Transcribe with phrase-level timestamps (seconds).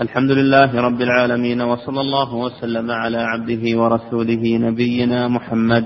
[0.00, 5.84] الحمد لله رب العالمين وصلى الله وسلم على عبده ورسوله نبينا محمد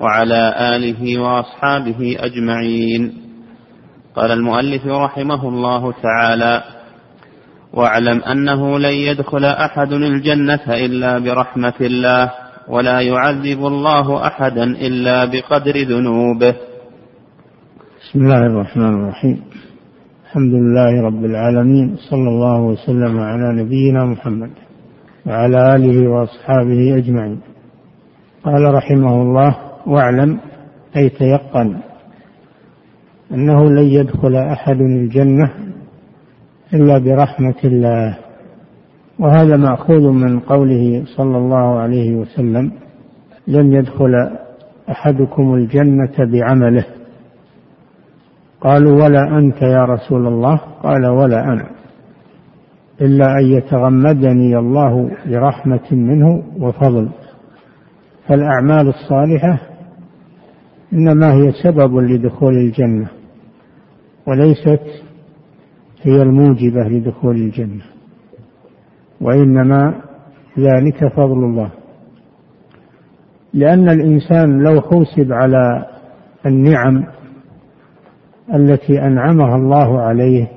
[0.00, 3.12] وعلى آله وأصحابه أجمعين.
[4.16, 6.62] قال المؤلف رحمه الله تعالى
[7.72, 12.30] واعلم أنه لن يدخل أحد الجنة إلا برحمة الله
[12.68, 16.54] ولا يعذب الله أحدا إلا بقدر ذنوبه.
[18.00, 19.44] بسم الله الرحمن الرحيم.
[20.32, 24.50] الحمد لله رب العالمين صلى الله وسلم على نبينا محمد
[25.26, 27.40] وعلى آله وأصحابه أجمعين.
[28.44, 30.38] قال رحمه الله واعلم
[30.96, 31.76] أي تيقن
[33.32, 35.50] أنه لن يدخل أحد الجنة
[36.74, 38.18] إلا برحمة الله.
[39.18, 42.72] وهذا مأخوذ من قوله صلى الله عليه وسلم
[43.46, 44.30] لن يدخل
[44.90, 46.84] أحدكم الجنة بعمله.
[48.64, 51.70] قالوا ولا أنت يا رسول الله؟ قال ولا أنا.
[53.00, 57.08] إلا أن يتغمدني الله برحمة منه وفضل.
[58.28, 59.58] فالأعمال الصالحة
[60.92, 63.08] إنما هي سبب لدخول الجنة
[64.26, 64.82] وليست
[66.02, 67.82] هي الموجبة لدخول الجنة
[69.20, 69.94] وإنما
[70.58, 71.70] ذلك فضل الله.
[73.54, 75.86] لأن الإنسان لو حوسب على
[76.46, 77.04] النعم
[78.54, 80.48] التي أنعمها الله عليه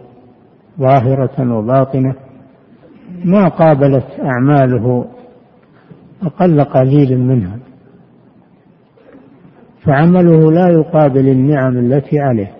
[0.80, 2.16] ظاهرة وباطنة
[3.25, 5.05] ما قابلت أعماله
[6.23, 7.58] أقل قليل منها.
[9.83, 12.52] فعمله لا يقابل النعم التي عليه.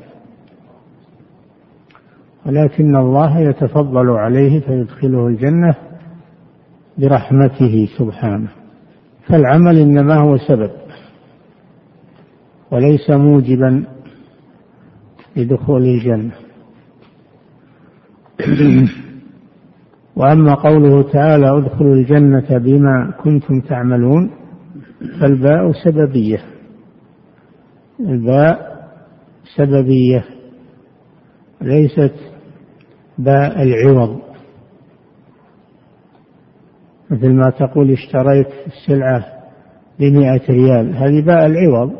[2.46, 5.76] ولكن الله يتفضل عليه فيدخله الجنة
[6.98, 8.50] برحمته سبحانه.
[9.28, 10.72] فالعمل إنما هو سبب
[12.72, 13.84] وليس موجبا
[15.38, 16.32] لدخول الجنة.
[20.16, 24.32] وأما قوله تعالى ادخلوا الجنة بما كنتم تعملون
[25.22, 26.42] فالباء سببية.
[28.00, 28.76] الباء
[29.56, 30.26] سببية.
[31.62, 32.16] ليست
[33.18, 34.20] باء العوض.
[37.10, 39.26] مثل ما تقول اشتريت السلعة
[40.00, 41.92] بمئة ريال هذه باء العوض.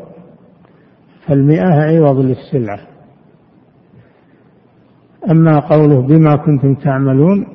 [1.26, 2.95] فالمئة عوض للسلعة.
[5.30, 7.46] أما قوله بما كنتم تعملون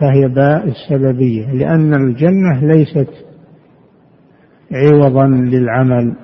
[0.00, 3.08] فهي باء السببية لأن الجنة ليست
[4.72, 6.14] عوضا للعمل.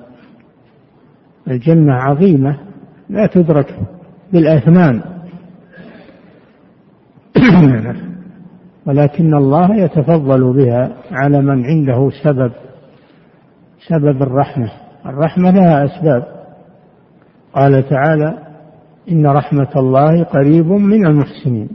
[1.47, 2.59] الجنة عظيمة
[3.09, 3.79] لا تدرك
[4.33, 5.01] بالأثمان.
[8.87, 12.51] ولكن الله يتفضل بها على من عنده سبب
[13.87, 14.71] سبب الرحمة.
[15.05, 16.23] الرحمة لها أسباب.
[17.53, 18.44] قال تعالى
[19.11, 21.69] إن رحمة الله قريب من المحسنين.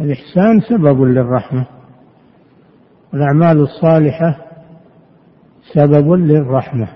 [0.00, 1.66] الإحسان سبب للرحمة.
[3.12, 4.38] والأعمال الصالحة
[5.74, 6.88] سبب للرحمة.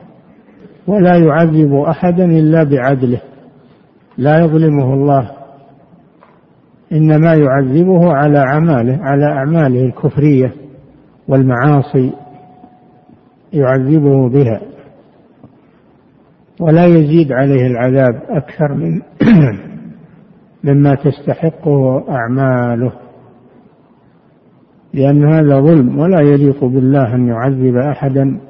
[0.87, 3.21] ولا يعذب أحدا إلا بعدله.
[4.19, 5.31] لا يظلمه الله.
[6.93, 10.53] إنما يعذبه على أعماله على أعماله الكفرية
[11.29, 12.13] والمعاصي.
[13.53, 14.61] يعذبه بها.
[16.61, 19.01] ولا يزيد عليه العذاب أكثر من
[20.65, 22.93] مما تستحقه أعماله
[24.95, 28.41] لأن هذا ظلم ولا يليق بالله أن يعذب أحدا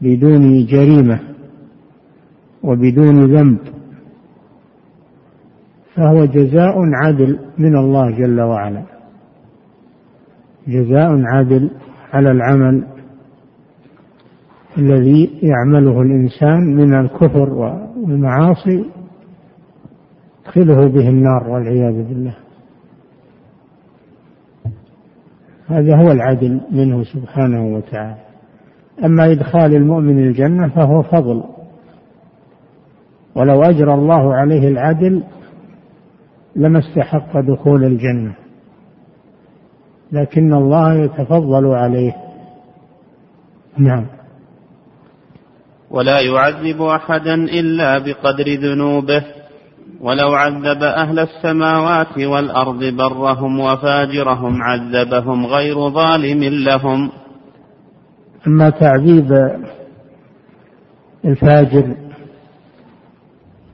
[0.00, 1.20] بدون جريمة
[2.62, 3.58] وبدون ذنب.
[5.98, 8.82] فهو جزاء عدل من الله جل وعلا
[10.68, 11.70] جزاء عدل
[12.12, 12.86] على العمل
[14.78, 18.84] الذي يعمله الإنسان من الكفر والمعاصي
[20.46, 22.34] يدخله به النار والعياذ بالله.
[25.68, 28.20] هذا هو العدل منه سبحانه وتعالى.
[29.04, 31.44] أما إدخال المؤمن الجنة فهو فضل.
[33.34, 35.22] ولو أجرى الله عليه العدل
[36.56, 38.34] لما استحق دخول الجنة.
[40.12, 42.16] لكن الله يتفضل عليه.
[43.78, 44.17] نعم.
[45.90, 49.24] ولا يعذب أحدا إلا بقدر ذنوبه.
[50.00, 57.10] ولو عذب أهل السماوات والأرض برهم وفاجرهم عذبهم غير ظالم لهم.
[58.46, 59.32] أما تعذيب
[61.24, 61.96] الفاجر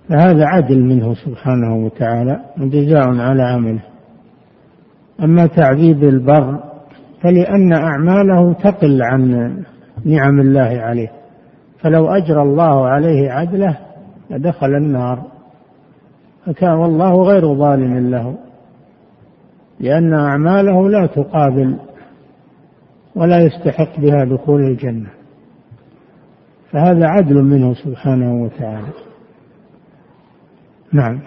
[0.08, 3.82] فهذا عدل منه سبحانه وتعالى وجزاء على عمله.
[5.22, 6.60] أما تعذيب البر
[7.22, 9.54] فلأن أعماله تقل عن
[10.04, 11.23] نعم الله عليه.
[11.84, 13.76] فلو أجرى الله عليه عدله
[14.30, 15.22] لدخل النار.
[16.46, 18.34] فكان والله غير ظالم له
[19.80, 21.76] لأن أعماله لا تقابل
[23.14, 25.10] ولا يستحق بها دخول الجنة.
[26.72, 28.92] فهذا عدل منه سبحانه وتعالى.
[30.92, 31.20] نعم.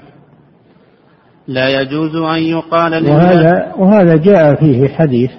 [1.47, 5.31] لا يجوز أن يقال وهذا وهذا جاء فيه حديث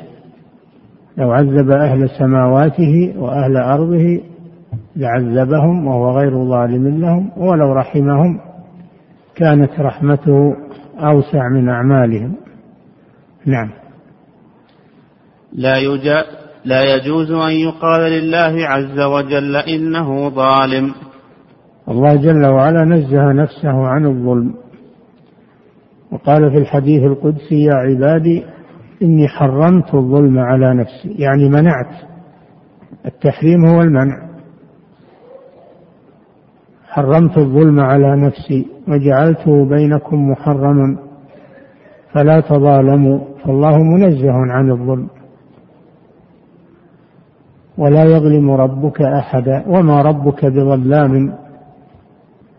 [1.17, 4.21] لو عذب أهل سماواته وأهل أرضه
[4.99, 8.41] لعذبهم وهو غير ظالم لهم ولو رحمهم
[9.35, 10.57] كانت رحمته
[10.99, 12.37] أوسع من أعمالهم.
[13.47, 13.71] نعم.
[15.53, 16.25] لا يجا
[16.65, 20.95] لا يجوز أن يقال لله عز وجل إنه ظالم.
[21.89, 24.55] الله جل وعلا نزه نفسه عن الظلم.
[26.13, 28.45] وقال في الحديث القدسي يا عبادي
[29.03, 31.23] إني حرمت الظلم على نفسي.
[31.23, 31.95] يعني منعت.
[33.07, 34.28] التحريم هو المنع.
[36.89, 40.97] حرمت الظلم على نفسي وجعلته بينكم محرما
[42.13, 45.09] فلا تظالموا فالله منزه عن الظلم.
[47.79, 51.35] ولا يظلم ربك أحدا وما ربك بظلام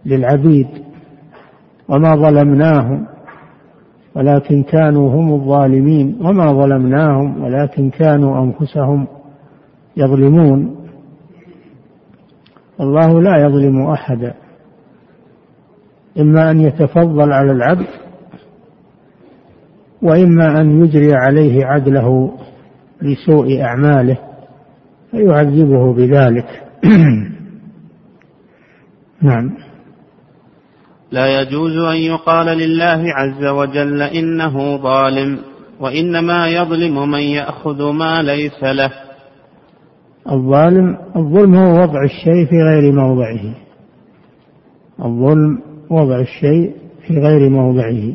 [0.05, 0.67] للعبيد
[1.89, 3.05] وما ظلمناهم
[4.15, 9.07] ولكن كانوا هم الظالمين وما ظلمناهم ولكن كانوا أنفسهم
[9.97, 10.75] يظلمون.
[12.79, 14.33] الله لا يظلم احدا
[16.19, 17.87] إما أن يتفضل على العبد
[20.01, 22.37] وإما أن يجري عليه عدله
[23.01, 24.17] لسوء أعماله
[25.11, 26.63] فيعذبه بذلك.
[29.21, 29.57] نعم.
[31.11, 35.39] لا يجوز أن يقال لله عز وجل إنه ظالم
[35.79, 38.91] وإنما يظلم من يأخذ ما ليس له.
[40.27, 43.53] الظالم الظلم هو وضع الشيء في غير موضعه.
[45.05, 46.75] الظلم وضع الشيء
[47.07, 48.13] في غير موضعه.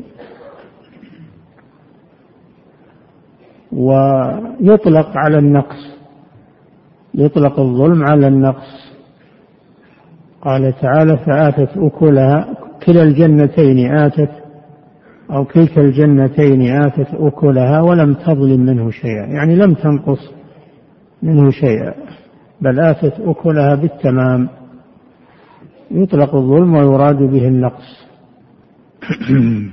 [3.72, 5.96] ويطلق على النقص
[7.14, 8.94] يطلق الظلم على النقص.
[10.42, 12.54] قال تعالى فآتت أكلها
[12.86, 14.30] كلا الجنتين آتت
[15.30, 19.26] أو كلتا الجنتين آتت أكلها ولم تظلم منه شيئا.
[19.26, 20.43] يعني لم تنقص.
[21.24, 21.94] منه شيئا
[22.60, 24.48] بل آتت أكلها بالتمام.
[25.90, 28.06] يطلق الظلم ويراد به النقص.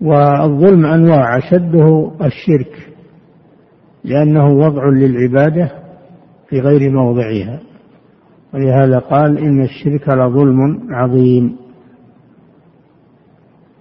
[0.00, 2.88] والظلم أنواع أشده الشرك
[4.04, 5.70] لأنه وضع للعبادة
[6.48, 7.60] في غير موضعها.
[8.54, 11.56] ولهذا قال إن الشرك لظلم عظيم.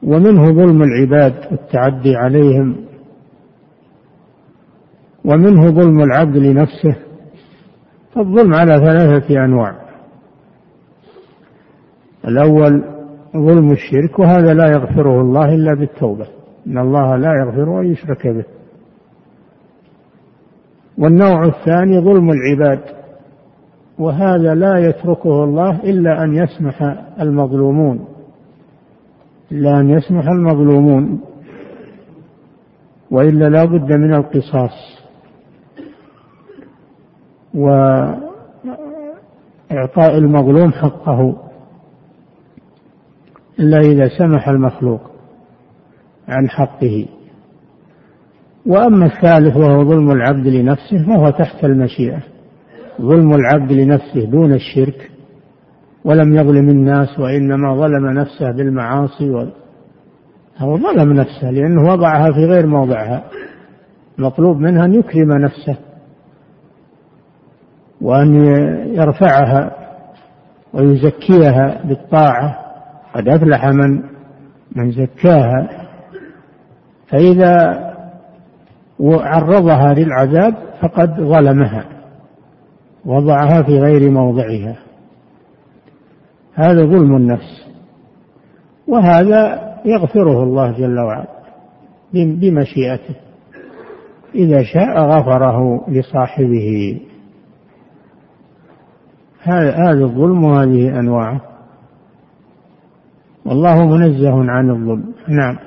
[0.04, 2.83] ومنه ظلم العباد والتعدي عليهم
[5.26, 6.96] ومنه ظلم العبد لنفسه
[8.14, 9.76] فالظلم على ثلاثة أنواع.
[12.28, 12.84] الأول
[13.34, 16.28] ظلم الشرك وهذا لا يغفره الله إلا بالتوبة
[16.68, 18.46] إن الله لا يغفر أن يشرك به.
[20.98, 22.80] والنوع الثاني ظلم العباد
[24.00, 26.82] وهذا لا يتركه الله إلا أن يسمح
[27.22, 28.06] المظلومون.
[29.52, 31.22] إلا أن يسمح المظلومون
[33.12, 35.03] وإلا لا بد من القصاص.
[37.54, 38.28] وإعطاء
[40.18, 41.36] المظلوم حقه
[43.60, 45.02] إلا إذا سمح المخلوق
[46.28, 47.06] عن حقه.
[48.66, 52.20] وأما الثالث وهو ظلم العبد لنفسه فهو تحت المشيئة.
[53.02, 55.12] ظلم العبد لنفسه دون الشرك
[56.06, 59.48] ولم يظلم الناس وإنما ظلم نفسه بالمعاصي و...
[60.58, 63.24] هو ظلم نفسه لأنه وضعها في غير موضعها.
[64.18, 65.78] مطلوب منها أن يكرم نفسه.
[68.04, 68.36] وأن
[68.96, 69.72] يرفعها
[70.74, 72.60] ويزكيها بالطاعة.
[73.14, 74.04] قد أفلح من
[74.76, 75.88] من زكاها.
[77.08, 77.80] فإذا
[79.02, 81.86] عرضها للعذاب فقد ظلمها
[83.06, 84.76] وضعها في غير موضعها.
[86.54, 87.68] هذا ظلم النفس.
[88.88, 91.28] وهذا يغفره الله جل وعلا
[92.14, 93.16] بمشيئته.
[94.36, 97.00] إذا شاء غفره لصاحبه.
[99.44, 101.42] هذا الظلم وهذه أنواعه
[103.46, 105.14] والله منزه عن الظلم.
[105.28, 105.58] نعم.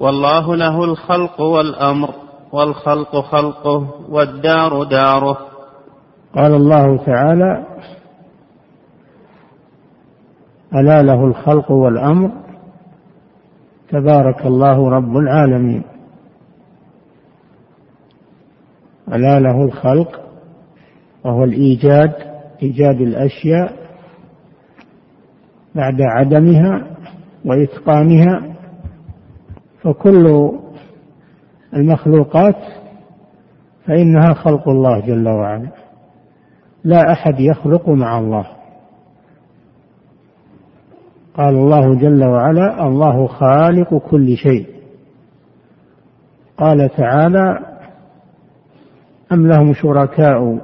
[0.00, 2.10] والله له الخلق والأمر
[2.52, 5.38] والخلق خلقه والدار داره.
[6.34, 7.66] قال الله تعالى
[10.74, 12.30] ألا له الخلق والأمر؟
[13.88, 15.82] تبارك الله رب العالمين.
[19.12, 20.23] ألا له الخلق
[21.24, 22.12] وهو الإيجاد
[22.62, 23.72] إيجاد الأشياء
[25.74, 26.86] بعد عدمها
[27.44, 28.54] وإتقانها
[29.82, 30.50] فكل
[31.74, 32.56] المخلوقات
[33.86, 35.68] فإنها خلق الله جل وعلا.
[36.84, 38.46] لا أحد يخلق مع الله.
[41.34, 44.66] قال الله جل وعلا الله خالق كل شيء.
[46.58, 47.58] قال تعالى
[49.32, 50.58] أم لهم شركاء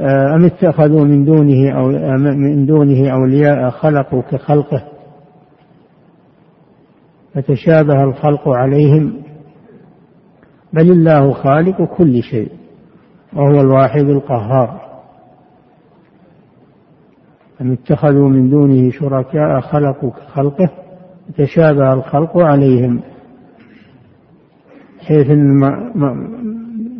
[0.00, 1.88] أم اتخذوا من دونه أو
[2.34, 4.82] من دونه أولياء خلقوا كخلقه؟
[7.34, 9.12] فتشابه الخلق عليهم.
[10.72, 12.52] بل الله خالق كل شيء
[13.32, 14.80] وهو الواحد القهار.
[17.60, 20.70] أم اتخذوا من دونه شركاء خلقوا كخلقه
[21.38, 23.00] تشابه الخلق عليهم.
[25.00, 25.30] حيث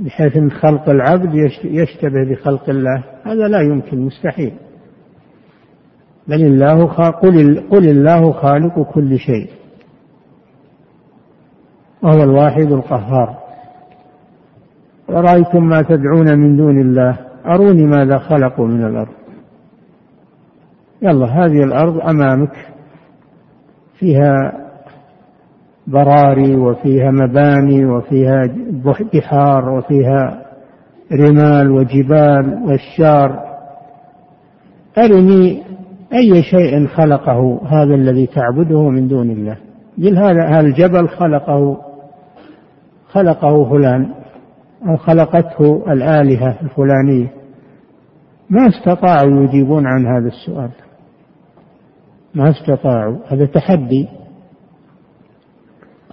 [0.04, 1.34] بحيث إن خلق العبد
[1.64, 3.04] يشتبه بخلق الله.
[3.24, 4.52] هذا لا يمكن مستحيل.
[6.28, 9.48] بل الله قل, قل الله خالق كل شيء.
[12.02, 13.38] وهو الواحد القهار.
[15.08, 19.14] ورأيتم ما تدعون من دون الله؟ أروني ماذا خلقوا من الأرض؟
[21.02, 22.52] يلا هذه الأرض أمامك.
[23.98, 24.63] فيها
[25.86, 28.42] براري وفيها مباني وفيها
[29.14, 30.42] بحار وفيها
[31.12, 33.44] رمال وجبال والشار.
[34.98, 35.62] أرني
[36.12, 39.56] أي شيء خلقه هذا الذي تعبده من دون الله.
[39.98, 41.76] قل هذا الجبل خلقه
[43.08, 44.08] خلقه فلان
[44.88, 47.32] أو خلقته الآلهة الفلانية.
[48.50, 50.70] ما استطاعوا يجيبون عن هذا السؤال.
[52.34, 53.16] ما استطاعوا.
[53.28, 54.08] هذا تحدي.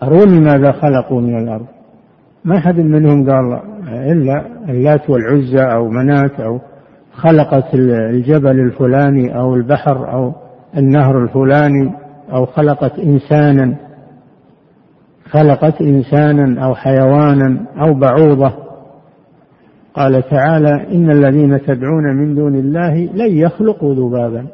[0.04, 1.66] أروني ماذا خلقوا من الأرض.
[2.46, 6.60] ما حد منهم قال إلا اللات والعزى أو منات أو
[7.14, 10.34] خلقت الجبل الفلاني أو البحر أو
[10.78, 11.92] النهر الفلاني
[12.34, 13.76] أو خلقت إنسانا.
[15.30, 18.54] خلقت إنسانا أو حيوانا أو بعوضة.
[19.94, 24.46] قال تعالى إن الذين تدعون من دون الله لن يخلقوا ذبابا.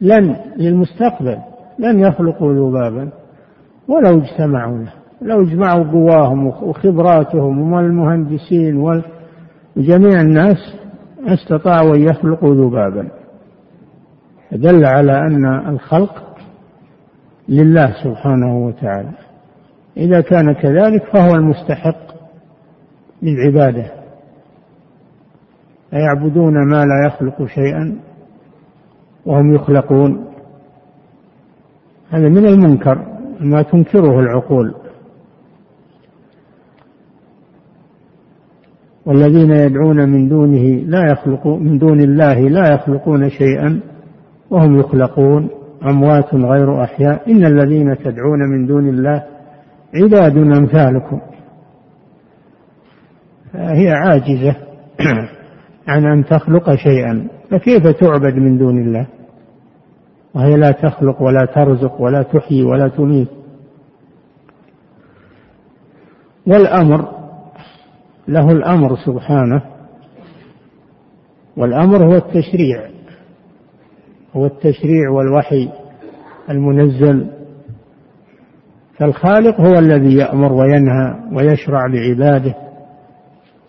[0.00, 1.38] لن للمستقبل.
[1.78, 3.08] لن يخلقوا ذبابا.
[3.88, 4.92] ولو اجتمعوا له
[5.22, 8.76] لو اجمعوا قواهم وخبراتهم والمهندسين
[9.76, 10.56] وجميع الناس
[11.26, 13.08] استطاعوا أن يخلقوا ذبابا.
[14.52, 16.24] دل على أن الخلق
[17.48, 19.12] لله سبحانه وتعالى.
[19.96, 22.08] إذا كان كذلك فهو المستحق
[23.22, 23.90] للعبادة.
[25.94, 27.98] أيعبدون ما لا يخلق شيئا
[29.26, 30.24] وهم يخلقون.
[32.10, 33.17] هذا من المنكر.
[33.40, 34.74] ما تنكره العقول.
[39.06, 43.80] والذين يدعون من دونه لا يخلقون من دون الله لا يخلقون شيئا
[44.50, 45.48] وهم يخلقون
[45.82, 47.30] أموات غير أحياء.
[47.30, 49.24] إن الذين تدعون من دون الله
[49.94, 51.20] عباد أمثالكم.
[53.54, 54.56] هي عاجزة
[55.88, 57.28] عن أن تخلق شيئا.
[57.50, 59.17] فكيف تعبد من دون الله؟
[60.34, 63.28] وهي لا تخلق ولا ترزق ولا تحيي ولا تميت.
[66.46, 67.08] والأمر
[68.28, 69.62] له الأمر سبحانه
[71.56, 72.88] والأمر هو التشريع
[74.36, 75.68] هو التشريع والوحي
[76.50, 77.30] المنزل.
[78.98, 82.54] فالخالق هو الذي يأمر وينهى ويشرع لعباده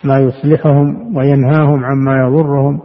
[0.03, 2.79] ما يصلحهم وينهاهم عما يضرهم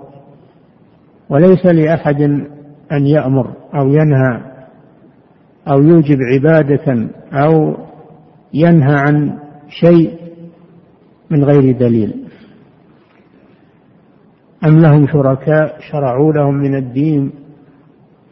[1.29, 2.47] وليس لأحد
[2.97, 4.41] أن يأمر أو ينهى
[5.69, 7.77] أو يوجب عبادة أو
[8.55, 10.19] ينهى عن شيء
[11.31, 12.25] من غير دليل.
[14.65, 17.33] أم لهم شركاء شرعوا لهم من الدين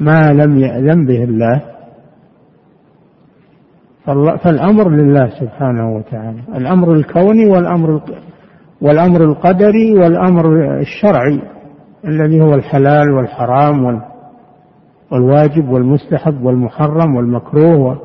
[0.00, 1.62] ما لم يأذن به الله؟
[4.44, 6.40] فالأمر لله سبحانه وتعالى.
[6.56, 8.02] الأمر الكوني والأمر
[8.80, 11.42] والأمر القدري والأمر الشرعي
[12.04, 14.11] الذي هو الحلال والحرام
[15.12, 18.00] والواجب والمستحب والمحرم والمكروه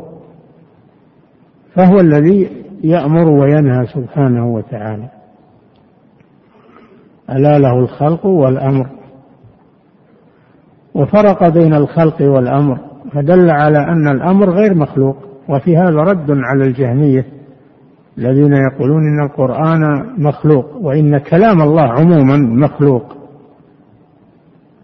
[1.75, 2.49] فهو الذي
[2.83, 5.09] يأمر وينهى سبحانه وتعالى.
[7.29, 8.87] ألا له الخلق والأمر.
[10.95, 12.77] وفرق بين الخلق والأمر
[13.11, 15.17] فدل على أن الأمر غير مخلوق
[15.49, 17.25] وفي هذا رد على الجهمية
[18.17, 23.03] الذين يقولون إن القرآن مخلوق وإن كلام الله عموما مخلوق.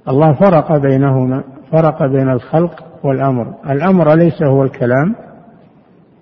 [0.08, 1.44] الله فرق بينهما.
[1.74, 3.54] فرق بين الخلق والأمر.
[3.70, 5.16] الأمر ليس هو الكلام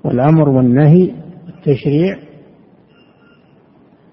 [0.04, 1.12] والأمر والنهي
[1.48, 2.18] التشريع.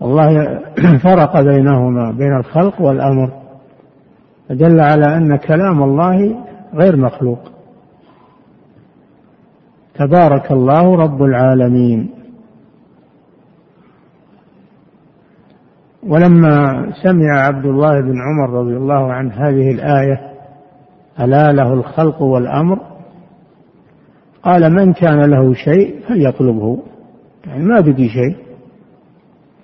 [0.02, 0.58] الله
[1.08, 3.30] فرق بينهما بين الخلق والأمر.
[4.48, 7.38] فدل على أن كلام الله غير مخلوق.
[9.94, 12.10] تبارك الله رب العالمين.
[16.06, 20.27] ولما سمع عبد الله بن عمر رضي الله عنه هذه الآية
[21.20, 22.78] ألا له الخلق والأمر؟
[24.42, 26.78] قال من كان له شيء فليطلبه.
[27.46, 28.36] يعني ما بقي شيء.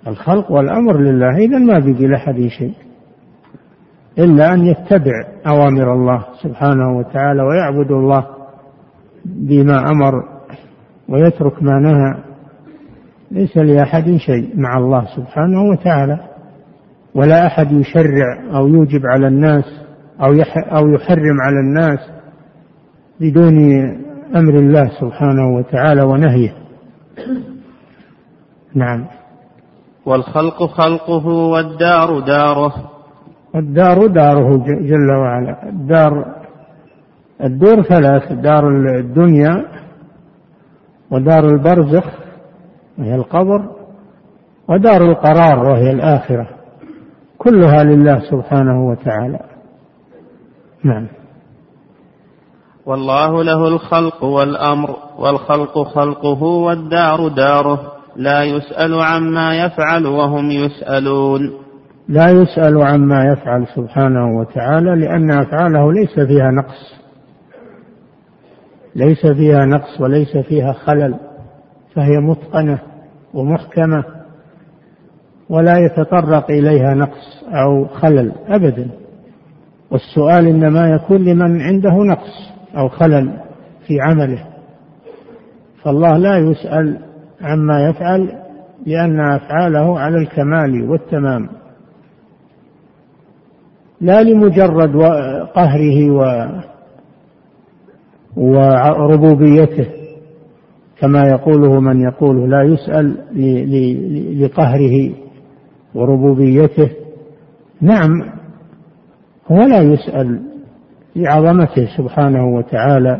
[0.07, 2.73] الخلق والأمر لله إذا ما بقي لأحد شيء.
[4.19, 8.25] إلا أن يتبع أوامر الله سبحانه وتعالى ويعبد الله
[9.25, 10.13] بما أمر
[11.09, 12.23] ويترك ما نهى.
[13.31, 16.19] ليس لأحد شيء مع الله سبحانه وتعالى.
[17.15, 19.84] ولا أحد يشرع أو يوجب على الناس
[20.21, 21.99] أو أو يحرم على الناس
[23.19, 23.57] بدون
[24.35, 26.53] أمر الله سبحانه وتعالى ونهيه.
[28.75, 29.05] نعم.
[30.05, 32.73] والخلق خلقه والدار داره.
[33.55, 35.69] الدار داره جل وعلا.
[35.69, 36.25] الدار
[37.43, 38.67] الدور ثلاث دار
[38.99, 39.65] الدنيا
[41.11, 42.05] ودار البرزخ
[42.97, 43.69] وهي القبر
[44.69, 46.47] ودار القرار وهي الآخرة.
[47.37, 49.54] كلها لله سبحانه وتعالى.
[50.85, 51.07] نعم.
[52.85, 57.91] والله له الخلق والأمر والخلق خلقه والدار داره.
[58.15, 61.51] لا يسأل عما يفعل وهم يسألون.
[62.07, 66.95] لا يسأل عما يفعل سبحانه وتعالى لأن أفعاله ليس فيها نقص.
[68.95, 71.15] ليس فيها نقص وليس فيها خلل
[71.95, 72.79] فهي متقنة
[73.33, 74.03] ومحكمة
[75.49, 79.04] ولا يتطرق إليها نقص أو خلل أبدا.
[79.91, 83.39] والسؤال إنما يكون لمن عنده نقص أو خلل
[83.87, 84.45] في عمله.
[85.83, 86.99] فالله لا يسأل
[87.41, 88.29] عما يفعل
[88.85, 91.49] لأن أفعاله على الكمال والتمام.
[94.01, 94.95] لا لمجرد
[95.55, 96.45] قهره و
[98.37, 99.87] وربوبيته
[100.99, 103.17] كما يقوله من يقول لا يسأل
[104.41, 105.11] لقهره
[105.95, 106.89] وربوبيته.
[107.81, 108.34] نعم
[109.51, 110.41] هو لا يسأل
[111.15, 113.19] لعظمته سبحانه وتعالى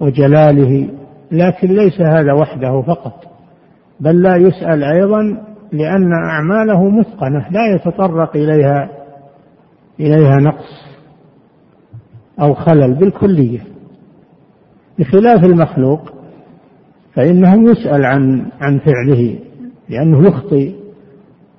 [0.00, 0.88] وجلاله
[1.32, 3.24] لكن ليس هذا وحده فقط
[4.00, 5.22] بل لا يسأل أيضا
[5.72, 8.88] لأن أعماله متقنة لا يتطرق إليها
[10.00, 10.82] إليها نقص
[12.40, 13.60] أو خلل بالكلية.
[14.98, 16.12] بخلاف المخلوق
[17.14, 19.38] فإنه يسأل عن عن فعله
[19.88, 20.72] لأنه يخطئ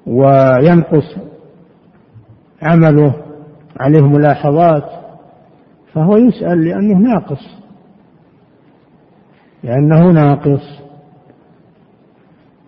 [0.07, 1.17] وينقص
[2.61, 3.15] عمله.
[3.79, 4.83] عليه ملاحظات
[5.93, 7.63] فهو يسأل لأنه ناقص.
[9.63, 10.81] لأنه ناقص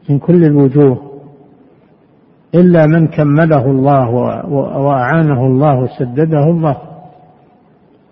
[0.10, 1.12] من كل الوجوه
[2.56, 4.10] إلا من كمله الله
[4.80, 6.78] وأعانه الله وسدده الله.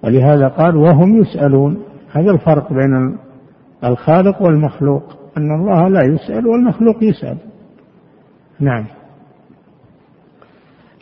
[0.03, 1.83] ولهذا قال وهم يسألون.
[2.11, 3.17] هذا الفرق بين
[3.83, 5.03] الخالق والمخلوق
[5.37, 7.37] أن الله لا يسأل والمخلوق يسأل.
[8.59, 8.85] نعم.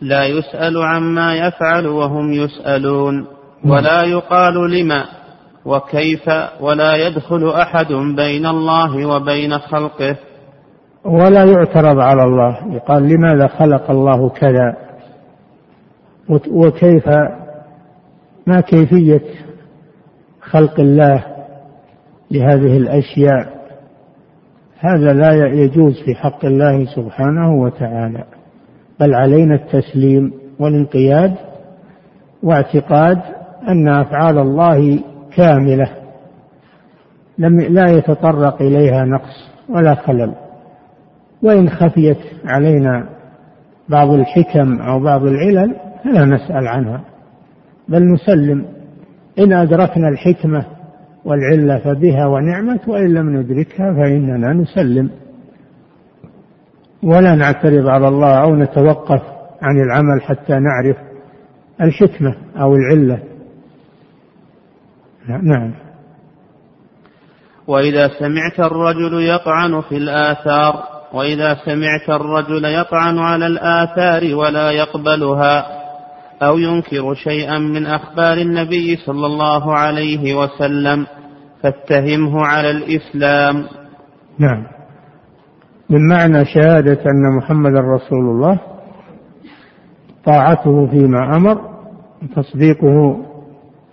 [0.02, 3.28] لا يسأل عما يفعل وهم يسألون.
[3.66, 5.06] ولا يقال لما
[5.66, 6.30] وكيف
[6.62, 10.16] ولا يدخل أحد بين الله وبين خلقه.
[11.06, 12.74] ولا يعترض على الله.
[12.74, 14.76] يقال لماذا خلق الله كذا؟
[16.52, 17.08] وكيف
[18.48, 19.22] ما كيفية
[20.42, 21.24] خلق الله
[22.32, 23.62] لهذه الأشياء؟
[24.80, 28.41] هذا لا يجوز في حق الله سبحانه وتعالى.
[29.02, 31.36] بل علينا التسليم والانقياد
[32.44, 33.18] واعتقاد
[33.68, 35.00] أن أفعال الله
[35.36, 35.90] كاملة
[37.38, 40.34] لم لا يتطرق إليها نقص ولا خلل.
[41.44, 43.10] وإن خفيت علينا
[43.90, 47.02] بعض الحكم أو بعض العلل فلا نسأل عنها
[47.90, 48.66] بل نسلم.
[49.40, 50.66] إن أدركنا الحكمة
[51.26, 55.10] والعلة فبها ونعمت وإن لم ندركها فإننا نسلم.
[57.04, 59.22] ولا نعترض على الله أو نتوقف
[59.62, 60.98] عن العمل حتى نعرف
[61.82, 63.20] الحكمة أو العلة.
[65.28, 65.74] نعم.
[67.68, 70.84] وإذا سمعت الرجل يطعن في الآثار
[71.14, 75.66] وإذا سمعت الرجل يطعن على الآثار ولا يقبلها
[76.42, 81.08] أو ينكر شيئا من أخبار النبي صلى الله عليه وسلم
[81.64, 83.66] فاتهمه على الإسلام.
[84.40, 84.81] نعم.
[85.92, 88.60] من معنى شهادة أن محمد رسول الله
[90.26, 91.62] طاعته فيما أمر
[92.36, 93.18] تصديقه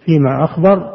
[0.04, 0.94] فيما أخبر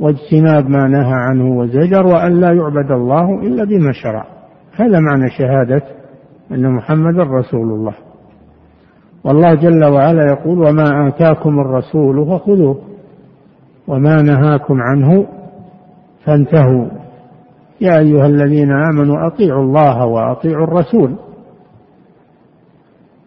[0.00, 4.26] واجتناب ما نهى عنه وزجر وأن لا يعبد الله إلا بما شرع.
[4.76, 5.82] هذا معنى شهادة
[6.52, 7.94] أن محمد رسول الله.
[9.24, 12.78] والله جل وعلا يقول وما آتاكم الرسول فخذوه
[13.88, 15.26] وما نهاكم عنه
[16.24, 17.03] فانتهوا.
[17.80, 21.16] يا أيها الذين آمنوا أطيعوا الله وأطيعوا الرسول.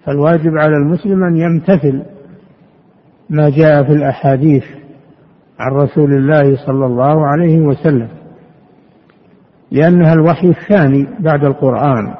[0.03, 2.03] فالواجب على المسلم أن يمتثل
[3.29, 4.63] ما جاء في الأحاديث
[5.59, 8.07] عن رسول الله صلى الله عليه وسلم
[9.71, 12.13] لأنها الوحي الثاني بعد القرآن.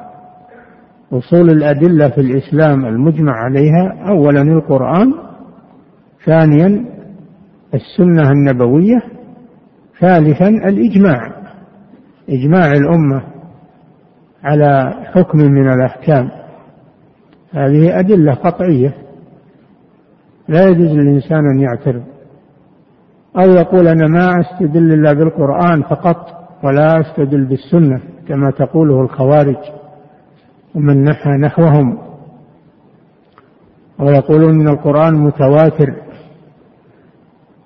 [1.12, 5.14] أصول الأدلة في الإسلام المجمع عليها أولا القرآن
[6.24, 6.84] ثانيا
[7.74, 9.02] السنة النبوية
[10.00, 11.37] ثالثا الإجماع.
[12.28, 13.22] إجماع الأمة
[14.44, 16.30] على حكم من الأحكام.
[17.52, 18.94] هذه أدلة قطعية.
[20.48, 22.02] لا يجوز للإنسان أن يعترض.
[23.36, 26.26] أو يقول أنا ما أستدل إلا بالقرآن فقط
[26.64, 29.56] ولا أستدل بالسنة كما تقوله الخوارج
[30.74, 31.98] ومن نحى نحوهم.
[33.98, 35.94] ويقولون إن القرآن متواتر.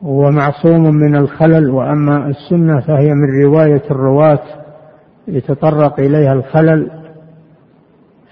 [0.03, 4.43] ومعصوم من الخلل وأما السنة فهي من رواية الرواة
[5.29, 6.91] يتطرق إليها الخلل.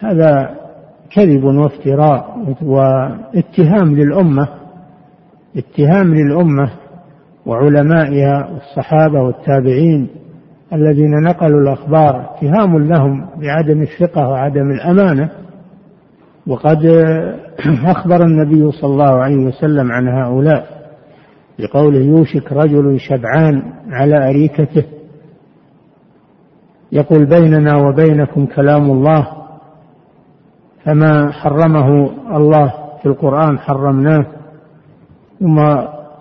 [0.00, 0.50] هذا
[1.11, 4.48] كذب وافتراء واتهام للأمة
[5.56, 6.70] اتهام للأمة
[7.46, 10.09] وعلمائها والصحابة والتابعين
[10.72, 15.30] الذين نقلوا الأخبار اتهام لهم بعدم الثقة وعدم الأمانة.
[16.46, 16.87] وقد
[17.85, 20.80] أخبر النبي صلى الله عليه وسلم عن هؤلاء.
[21.61, 24.85] بقوله يوشك رجل شبعان على أريكته.
[26.92, 29.29] يقول بيننا وبينكم كلام الله
[30.85, 34.27] فما حرمه الله في القرآن حرمناه.
[35.40, 35.59] ثم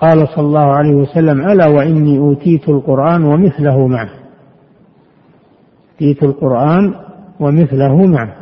[0.01, 4.09] قال صلى الله عليه وسلم ألا وإني أوتيت القرآن ومثله معه.
[5.91, 6.93] أوتيت القرآن
[7.39, 8.35] ومثله معه.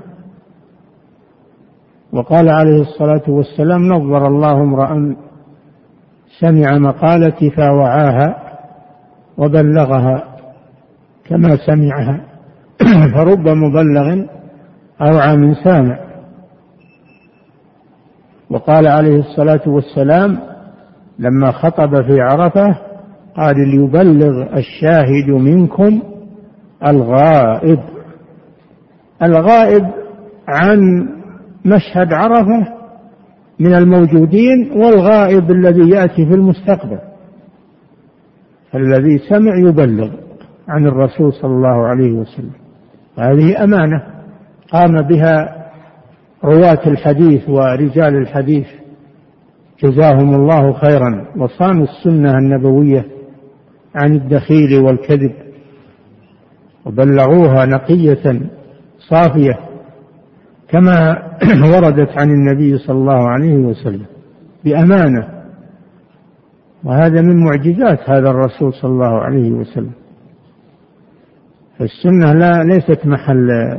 [2.13, 5.15] وقال عليه الصلاة والسلام نظر الله امرأ
[6.39, 8.35] سمع مقالتي فوعاها
[9.37, 10.23] وبلغها
[11.29, 12.21] كما سمعها.
[13.13, 14.25] فرب مبلغ
[15.01, 15.99] أوعى من سامع.
[18.49, 20.39] وقال عليه الصلاة والسلام
[21.19, 22.77] لما خطب في عرفة
[23.37, 26.01] قال ليبلغ الشاهد منكم
[26.87, 27.79] الغائب.
[29.21, 29.85] الغائب
[30.47, 30.79] عن
[31.65, 32.76] مشهد عرفة
[33.59, 36.99] من الموجودين والغائب الذي يأتي في المستقبل.
[38.75, 40.09] الذي سمع يبلغ
[40.67, 42.51] عن الرسول صلى الله عليه وسلم.
[43.19, 44.03] هذه أمانة
[44.71, 45.65] قام بها
[46.43, 48.67] رواة الحديث ورجال الحديث.
[49.83, 51.25] جزاهم الله خيرا.
[51.37, 53.05] وصانوا السنة النبوية
[53.95, 55.33] عن الدخيل والكذب.
[56.85, 58.41] وبلغوها نقية
[59.09, 59.66] صافية.
[60.69, 61.23] كما
[61.73, 64.05] وردت عن النبي صلى الله عليه وسلم
[64.63, 65.27] بأمانة.
[66.83, 69.91] وهذا من معجزات هذا الرسول صلى الله عليه وسلم.
[71.79, 73.77] فالسنة لا ليست محل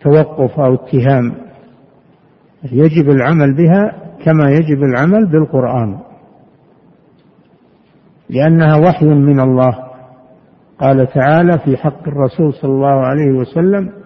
[0.00, 1.34] توقف أو اتهام.
[2.72, 3.92] يجب العمل بها
[4.24, 5.98] كما يجب العمل بالقرآن.
[8.30, 9.78] لأنها وحي من الله.
[10.80, 14.01] قال تعالى في حق الرسول صلى الله عليه وسلم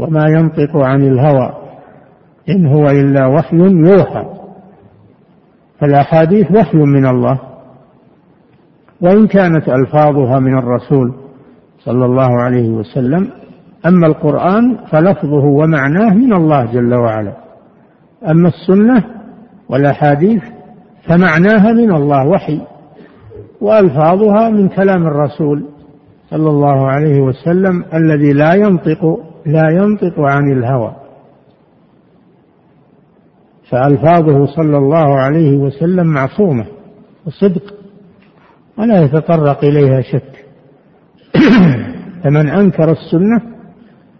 [0.00, 1.52] وما ينطق عن الهوى
[2.48, 4.24] إن هو إلا وحي يوحى.
[5.80, 7.38] فالأحاديث وحي من الله.
[9.00, 11.12] وإن كانت ألفاظها من الرسول
[11.78, 13.28] صلى الله عليه وسلم
[13.86, 17.32] أما القرآن فلفظه ومعناه من الله جل وعلا.
[18.30, 19.04] أما السنة
[19.68, 20.42] والأحاديث
[21.08, 22.60] فمعناها من الله وحي
[23.60, 25.64] وألفاظها من كلام الرسول
[26.30, 30.96] صلى الله عليه وسلم الذي لا ينطق لا ينطق عن الهوى.
[33.70, 36.66] فألفاظه صلى الله عليه وسلم معصومة
[37.26, 37.74] وصدق
[38.78, 40.44] ولا يتطرق إليها شك.
[42.22, 43.42] فمن أنكر السنة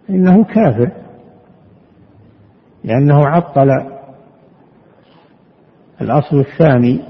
[0.09, 0.91] انه كافر
[2.83, 3.69] لأنه عطل
[6.01, 7.01] الأصل الثاني.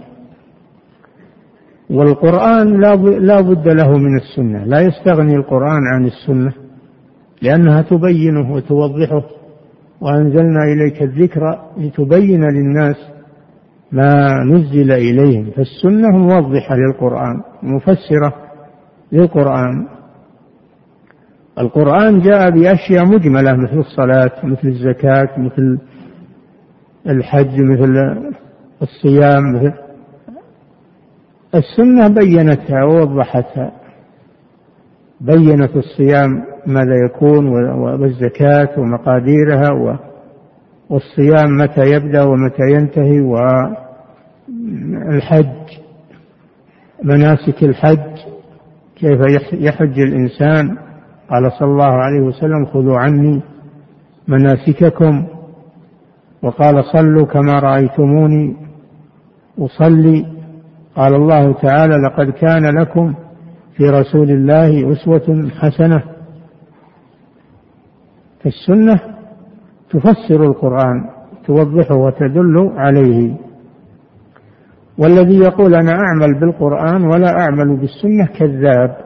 [1.89, 2.81] والقرآن
[3.25, 6.60] لا بد له من السنة لا يستغني القرآن عن السنة.
[7.41, 9.23] لأنها تبينه وتوضحه.
[10.01, 12.95] وأنزلنا إليك الذكر لتبين للناس
[13.91, 15.51] ما نزل إليهم.
[15.55, 18.33] فالسنة موضحة للقرآن مفسرة
[19.11, 19.87] للقرآن.
[21.59, 25.79] القرآن جاء بأشياء مجملة مثل الصلاة مثل الزكاة مثل
[27.07, 27.95] الحج مثل
[28.81, 29.73] الصيام مثل
[31.55, 33.71] السنة بينتها ووضحتها.
[35.21, 37.47] بينت الصيام ماذا يكون
[37.79, 39.99] والزكاة ومقاديرها
[40.89, 43.19] والصيام متى يبدأ ومتى ينتهي
[45.09, 45.47] والحج
[47.03, 48.17] مناسك الحج
[48.95, 49.19] كيف
[49.53, 50.77] يحج الإنسان؟
[51.29, 53.41] قال صلى الله عليه وسلم خذوا عني
[54.27, 55.25] مناسككم.
[56.43, 58.55] وقال صلوا كما رأيتموني
[59.59, 60.25] أصلي.
[60.95, 63.13] قال الله تعالى لقد كان لكم
[63.77, 66.03] في رسول الله أسوة حسنة.
[68.43, 68.99] فالسنة
[69.89, 71.09] تفسر القرآن
[71.47, 73.35] توضحه وتدل عليه.
[74.97, 78.97] والذي يقول أنا أعمل بالقرآن ولا أعمل بالسنة كذاب.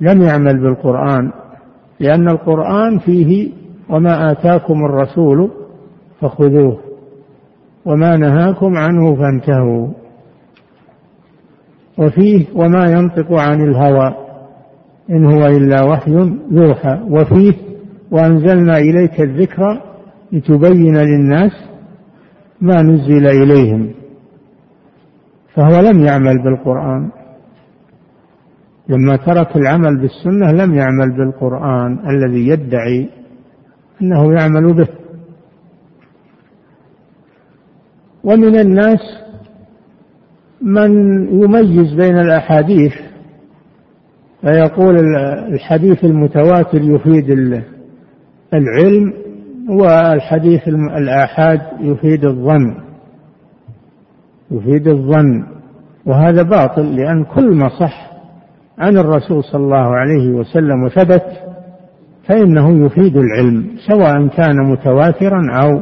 [0.00, 1.32] لم يعمل بالقرآن
[2.00, 3.52] لأن القرآن فيه
[3.88, 5.50] وما آتاكم الرسول
[6.20, 6.78] فخذوه
[7.84, 10.01] وما نهاكم عنه فانتهوا.
[11.98, 14.14] وفيه وما ينطق عن الهوى
[15.10, 17.00] إن هو إلا وحي يوحى.
[17.10, 17.52] وفيه
[18.10, 19.82] وأنزلنا إليك الذكر
[20.32, 21.52] لتبين للناس
[22.60, 23.90] ما نزل إليهم
[25.54, 27.10] فهو لم يعمل بالقرآن.
[28.88, 33.08] لما ترك العمل بالسنة لم يعمل بالقرآن الذي يدعي
[34.02, 34.88] أنه يعمل به.
[38.24, 39.21] ومن الناس
[40.62, 40.90] من
[41.42, 42.92] يميز بين الأحاديث
[44.40, 44.96] فيقول
[45.52, 47.30] الحديث المتواتر يفيد
[48.54, 49.12] العلم
[49.68, 52.74] والحديث الآحاد يفيد الظن.
[54.50, 55.44] يفيد الظن.
[56.06, 58.12] وهذا باطل لأن كل ما صح
[58.78, 61.26] عن الرسول صلى الله عليه وسلم وثبت
[62.26, 65.80] فإنه يفيد العلم سواء كان متواترا أو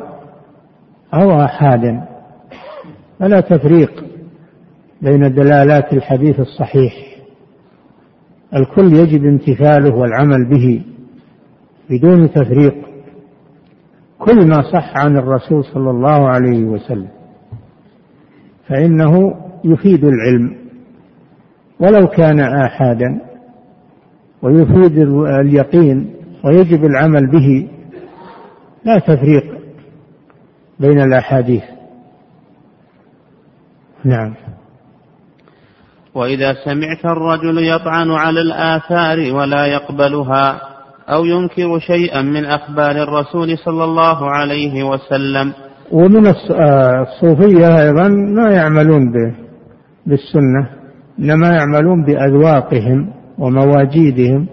[1.14, 2.04] أو آحادا.
[3.18, 4.09] فلا تفريق.
[5.02, 6.92] بين دلالات الحديث الصحيح.
[8.54, 10.82] الكل يجب امتثاله والعمل به
[11.90, 12.74] بدون تفريق.
[14.18, 17.08] كل ما صح عن الرسول صلى الله عليه وسلم
[18.68, 19.34] فإنه
[19.64, 20.56] يفيد العلم.
[21.80, 23.20] ولو كان آحادا
[24.42, 24.98] ويفيد
[25.40, 27.68] اليقين ويجب العمل به
[28.84, 29.58] لا تفريق
[30.80, 31.64] بين الأحاديث.
[34.04, 34.34] نعم.
[36.20, 40.60] وإذا سمعت الرجل يطعن على الآثار ولا يقبلها
[41.08, 45.52] أو ينكر شيئا من أخبار الرسول صلى الله عليه وسلم.
[45.92, 49.12] ومن آه، الصوفية أيضا ما يعملون
[50.06, 50.68] بالسنة
[51.18, 54.46] إنما يعملون بأذواقهم ومواجيدهم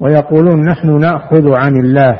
[0.00, 2.18] ويقولون نحن نأخذ عن الله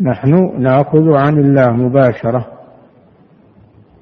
[0.00, 2.46] نحن نأخذ عن الله مباشرة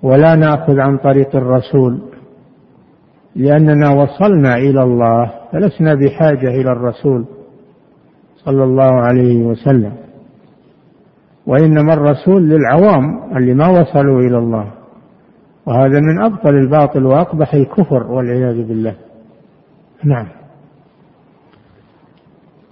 [0.03, 2.12] ولا نأخذ عن طريق الرسول.
[3.37, 7.25] لأننا وصلنا إلى الله فلسنا بحاجة إلى الرسول
[8.45, 9.93] صلى الله عليه وسلم.
[11.47, 14.73] وإنما الرسول للعوام اللي ما وصلوا إلى الله.
[15.67, 18.95] وهذا من أبطل الباطل وأقبح الكفر والعياذ بالله.
[20.05, 20.29] نعم.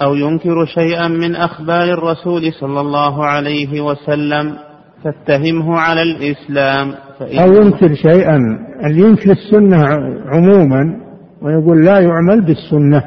[0.03, 4.57] أو ينكر شيئا من أخبار الرسول صلى الله عليه وسلم
[5.05, 6.95] فاتهمه على الإسلام.
[7.21, 8.37] أو ينكر شيئا.
[8.85, 9.85] اللي ينكر السنة
[10.27, 11.01] عموما؟
[11.43, 13.05] ويقول لا يعمل بالسنة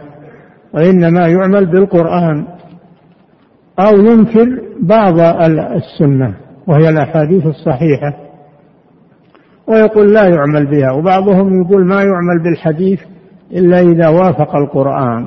[0.73, 2.45] وإنما يعمل بالقرآن.
[3.80, 6.36] أو ينكر بعض السنة
[6.67, 8.13] وهي الأحاديث الصحيحة
[9.67, 10.91] ويقول لا يعمل بها.
[10.91, 12.99] وبعضهم يقول ما يعمل بالحديث
[13.52, 15.26] إلا إذا وافق القرآن.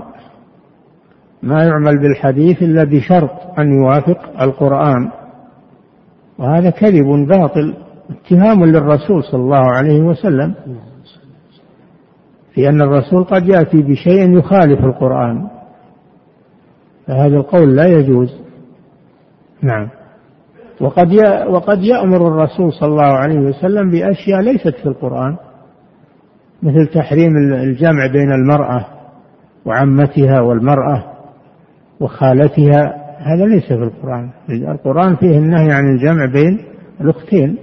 [1.42, 5.09] ما يعمل بالحديث إلا بشرط أن يوافق القرآن.
[6.38, 7.75] وهذا كذب باطل.
[8.11, 10.55] اتهام للرسول صلى الله عليه وسلم
[12.55, 15.49] في أن الرسول قد يأتي بشيء يخالف القرآن.
[17.07, 18.40] فهذا القول لا يجوز.
[19.62, 19.88] نعم.
[20.81, 21.09] وقد
[21.49, 25.37] وقد يأمر الرسول صلى الله عليه وسلم بأشياء ليست في القرآن
[26.62, 28.87] مثل تحريم الجمع بين المرأة
[29.64, 31.05] وعمتها والمرأة
[32.01, 34.31] وخالتها هذا ليس في القرآن.
[34.51, 36.59] القرآن فيه النهي عن الجمع بين
[37.01, 37.57] الأختين.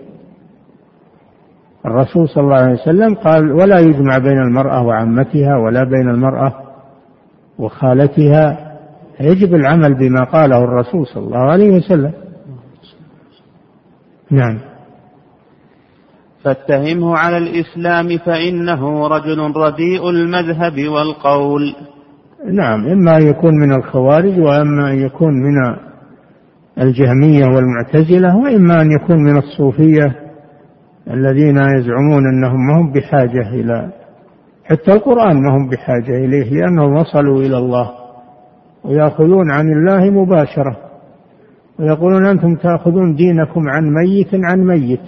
[1.86, 6.54] الرسول صلى الله عليه وسلم قال ولا يجمع بين المرأة وعمتها ولا بين المرأة
[7.60, 8.74] وخالتها.
[9.19, 12.12] يجب العمل بما قاله الرسول صلى الله عليه وسلم.
[14.32, 14.60] نعم.
[16.43, 21.76] فاتهمه على الإسلام فإنه رجل رديء المذهب والقول.
[22.52, 22.88] نعم.
[22.88, 25.76] إما أن يكون من الخوارج وإما أن يكون من
[26.82, 30.23] الجهمية والمعتزلة وإما أن يكون من الصوفية.
[31.12, 33.92] الذين يزعمون أنهم ما هم بحاجة إلى
[34.66, 37.92] حتى القرآن ما هم بحاجة إليه لأنهم وصلوا إلى الله
[38.84, 40.78] ويأخذون عن الله مباشرة
[41.80, 45.00] ويقولون أنتم تأخذون دينكم عن ميت عن ميت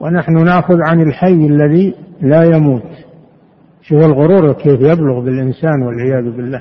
[0.00, 2.82] ونحن نأخذ عن الحي الذي لا يموت.
[3.82, 6.60] شوف الغرور كيف يبلغ بالإنسان والعياذ بالله.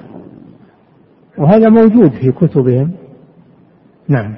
[1.38, 2.92] وهذا موجود في كتبهم.
[4.10, 4.36] نعم.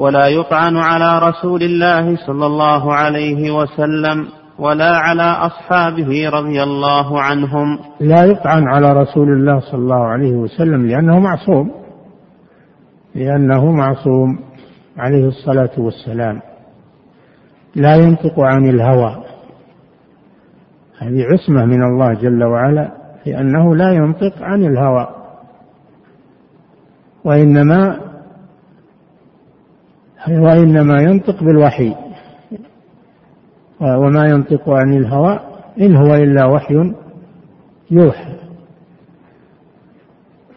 [0.00, 7.78] ولا يطعن على رسول الله صلى الله عليه وسلم ولا على أصحابه رضي الله عنهم.
[8.00, 11.70] لا يطعن على رسول الله صلى الله عليه وسلم لأنه معصوم
[13.14, 14.38] لأنه معصوم
[14.98, 16.40] عليه الصلاة والسلام.
[17.74, 19.24] لا ينطق عن الهوى.
[20.98, 22.90] هذه عصمة من الله جل وعلا
[23.24, 25.08] في أنه لا ينطق عن الهوى.
[27.24, 28.09] وإنما
[30.28, 31.94] وإنما ينطق بالوحي.
[33.80, 35.40] وما ينطق عن الهوى
[35.80, 36.92] إن هو إلا وحي
[37.90, 38.32] يوحى.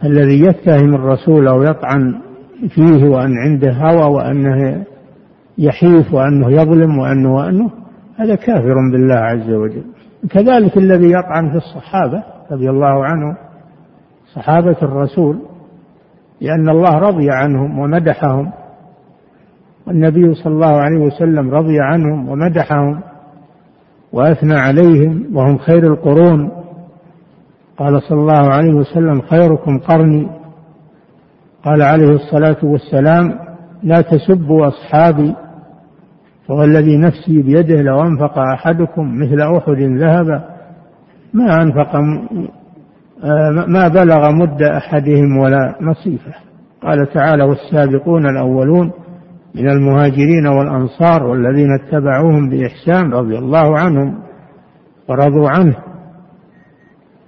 [0.03, 2.21] الذي يتهم الرسول أو يطعن
[2.69, 4.85] فيه وأن عنده هوى وأنه
[5.57, 7.69] يحيف وأنه يظلم وأنه وأنه
[8.17, 9.83] هذا كافر بالله عز وجل.
[10.29, 13.35] كذلك الذي يطعن في الصحابة رضي الله عنهم
[14.33, 15.39] صحابة الرسول
[16.41, 18.51] لأن الله رضي عنهم ومدحهم.
[19.87, 23.01] والنبي صلى الله عليه وسلم رضي عنهم ومدحهم
[24.13, 26.51] وأثنى عليهم وهم خير القرون.
[27.77, 30.27] قال صلى الله عليه وسلم خيركم قرني.
[31.65, 33.39] قال عليه الصلاة والسلام
[33.83, 35.35] لا تسبوا أصحابي
[36.47, 40.43] فهو الذي نفسي بيده لو أنفق أحدكم مثل أحد ذهبا.
[41.33, 41.95] ما أنفق
[43.67, 46.33] ما بلغ مد أحدهم ولا نصيفه.
[46.83, 48.91] قال تعالى والسابقون الأولون
[49.55, 54.19] من المهاجرين والأنصار والذين اتبعوهم بإحسان رضي الله عنهم
[55.09, 55.75] ورضوا عنه.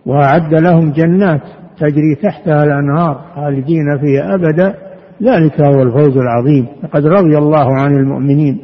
[0.06, 1.42] وأعد لهم جنات
[1.80, 4.76] تجري تحتها الأنهار خالدين فيها أبدا.
[5.24, 6.68] ذلك هو الفوز العظيم.
[6.84, 8.60] لقد رضي الله عن المؤمنين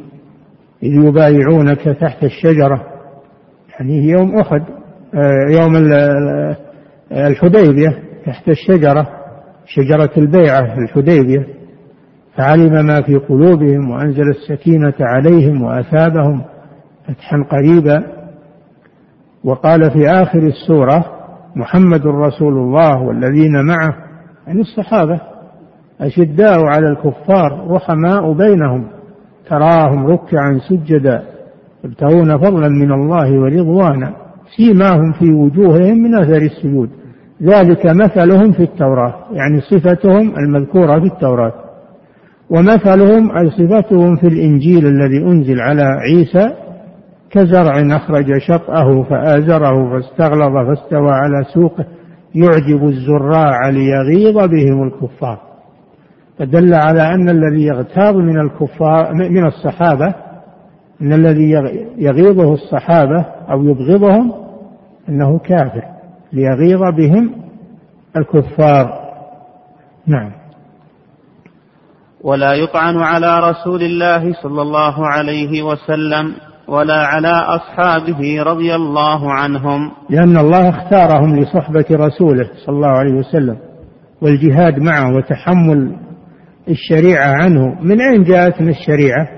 [0.82, 2.82] إذ يبايعونك تحت الشجرة.
[3.70, 4.62] يعني يوم أحد
[5.14, 5.76] آه، يوم
[7.12, 9.08] الحديبية تحت الشجرة
[9.66, 11.61] شجرة البيعة الحديبية.
[12.36, 16.42] فعلم ما في قلوبهم وأنزل السكينة عليهم وأثابهم
[17.08, 18.22] فتحا قريبا.
[19.44, 21.04] وقال في آخر السورة
[21.56, 23.94] محمد رسول الله والذين معه
[24.46, 25.20] يعني الصحابة
[26.00, 28.86] أشداء على الكفار رحماء بينهم
[29.48, 31.22] تراهم ركعا سجدا
[31.84, 34.12] يبتغون فضلا من الله ورضوانا
[34.56, 36.90] سيماهم في وجوههم من أثر السجود
[37.42, 41.52] ذلك مثلهم في التوراة يعني صفتهم المذكورة في التوراة.
[42.52, 46.54] ومثلهم اي صفتهم في الإنجيل الذي أنزل على عيسى
[47.30, 51.84] كزرع أخرج شطأه فآزره فاستغلظ فاستوى على سوقه
[52.34, 55.40] يعجب الزراع ليغيظ بهم الكفار.
[56.38, 60.14] فدل على أن الذي يغتاظ من الكفار من الصحابة
[61.02, 61.50] أن الذي
[61.98, 64.32] يغيظه الصحابة أو يبغضهم
[65.08, 65.82] أنه كافر
[66.32, 67.30] ليغيظ بهم
[68.16, 69.02] الكفار.
[70.06, 70.41] نعم.
[72.24, 76.34] ولا يطعن على رسول الله صلى الله عليه وسلم
[76.68, 79.90] ولا على أصحابه رضي الله عنهم.
[80.10, 83.56] لأن الله اختارهم لصحبة رسوله صلى الله عليه وسلم
[84.22, 85.96] والجهاد معه وتحمل
[86.68, 87.82] الشريعة عنه.
[87.82, 89.28] من أين جاءتنا الشريعة؟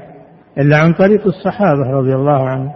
[0.58, 2.72] إلا عن طريق الصحابة رضي الله عنهم.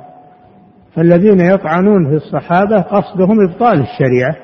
[0.94, 4.36] فالذين يطعنون في الصحابة قصدهم إبطال الشريعة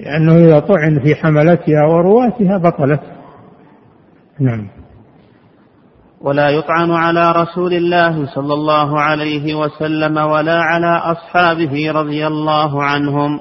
[0.00, 3.00] لأنه إذا طعن في حملتها ورواتها بطلت.
[4.40, 4.68] نعم.
[6.20, 13.40] ولا يطعن على رسول الله صلى الله عليه وسلم ولا على أصحابه رضي الله عنهم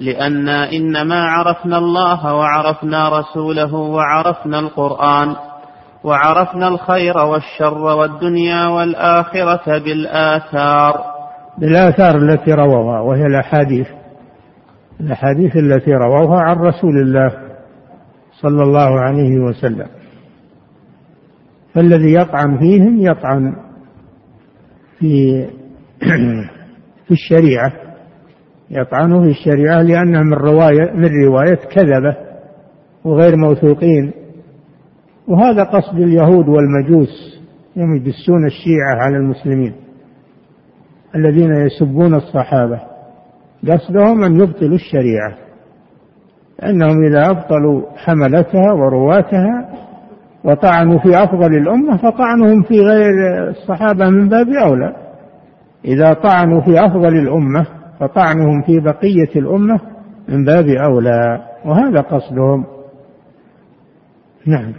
[0.00, 5.36] لأنا إنما عرفنا الله وعرفنا رسوله وعرفنا القرآن
[6.04, 11.04] وعرفنا الخير والشر والدنيا والآخرة بالآثار.
[11.58, 13.88] بالآثار التي رووها وهي الأحاديث.
[15.00, 17.30] الأحاديث التي رووها عن رسول الله
[18.40, 19.97] صلى الله عليه وسلم.
[21.74, 23.56] فالذي يطعن فيهم يطعن
[24.98, 25.44] في
[27.06, 27.72] في الشريعة
[28.70, 32.16] يطعنوا في الشريعة لأنها من رواية من رواية كذبة
[33.04, 34.12] وغير موثوقين.
[35.28, 37.40] وهذا قصد اليهود والمجوس
[37.76, 39.74] يوم يدسون الشيعة على المسلمين
[41.14, 42.80] الذين يسبون الصحابة.
[43.68, 45.38] قصدهم أن يبطلوا الشريعة
[46.62, 49.68] لأنهم إذا أبطلوا حملتها ورواتها
[50.44, 53.10] وطعنوا في أفضل الأمة فطعنهم في غير
[53.48, 54.96] الصحابة من باب أولى.
[55.84, 57.66] إذا طعنوا في أفضل الأمة
[58.00, 59.80] فطعنهم في بقية الأمة
[60.28, 62.64] من باب أولى وهذا قصدهم.
[64.46, 64.72] نعم.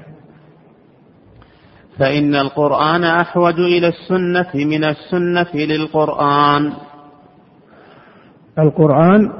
[1.97, 6.73] فإن القرآن أحوج إلى السنة من السنة للقرآن.
[8.59, 9.31] القرآن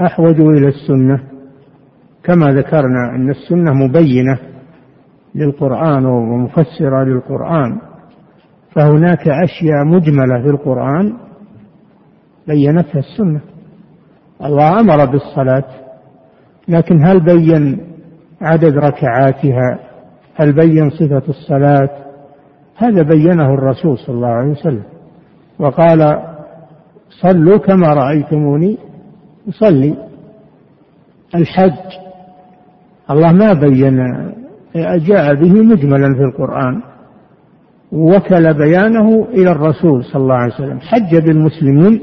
[0.00, 1.20] أحوج إلى السنة.
[2.24, 4.38] كما ذكرنا أن السنة مبينة.
[5.34, 7.78] للقرآن ومفسرة للقرآن
[8.70, 11.16] فهناك أشياء مجملة في القرآن
[12.46, 13.40] بينتها السنة.
[14.44, 15.64] الله أمر بالصلاة
[16.68, 17.80] لكن هل بين
[18.40, 19.78] عدد ركعاتها؟
[20.34, 21.90] هل بين صفة الصلاة؟
[22.76, 24.84] هذا بينه الرسول صلى الله عليه وسلم
[25.58, 26.22] وقال
[27.22, 28.78] صلوا كما رأيتموني
[29.48, 29.96] أصلي.
[31.34, 31.98] الحج
[33.10, 33.98] الله ما بين
[34.96, 36.80] جاء به مجملا في القرآن
[37.92, 40.80] وكل بيانه إلى الرسول صلى الله عليه وسلم.
[40.80, 42.00] حج بالمسلمين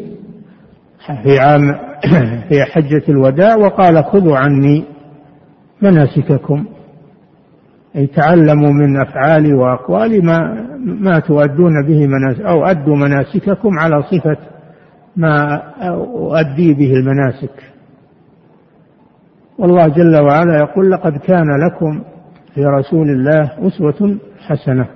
[1.24, 1.76] في عام
[2.50, 4.84] في حجة الوداع وقال خذوا عني
[5.82, 6.66] مناسككم.
[7.96, 14.38] أي تعلموا من أفعالي وأقوالي ما ما تؤدون به مناسك أو أدوا مناسككم على صفة
[15.16, 17.76] ما أؤدي به المناسك.
[19.58, 22.04] والله جل وعلا يقول لقد كان لكم
[22.56, 24.88] في رسول الله أسوة حسنة.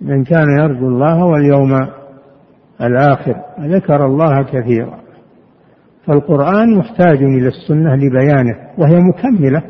[0.00, 1.88] من كان يرجو الله واليوم
[2.82, 4.98] الآخر ذكر الله كثيرا.
[6.06, 9.62] فالقرآن محتاج إلى السنة لبيانه وهي مكملة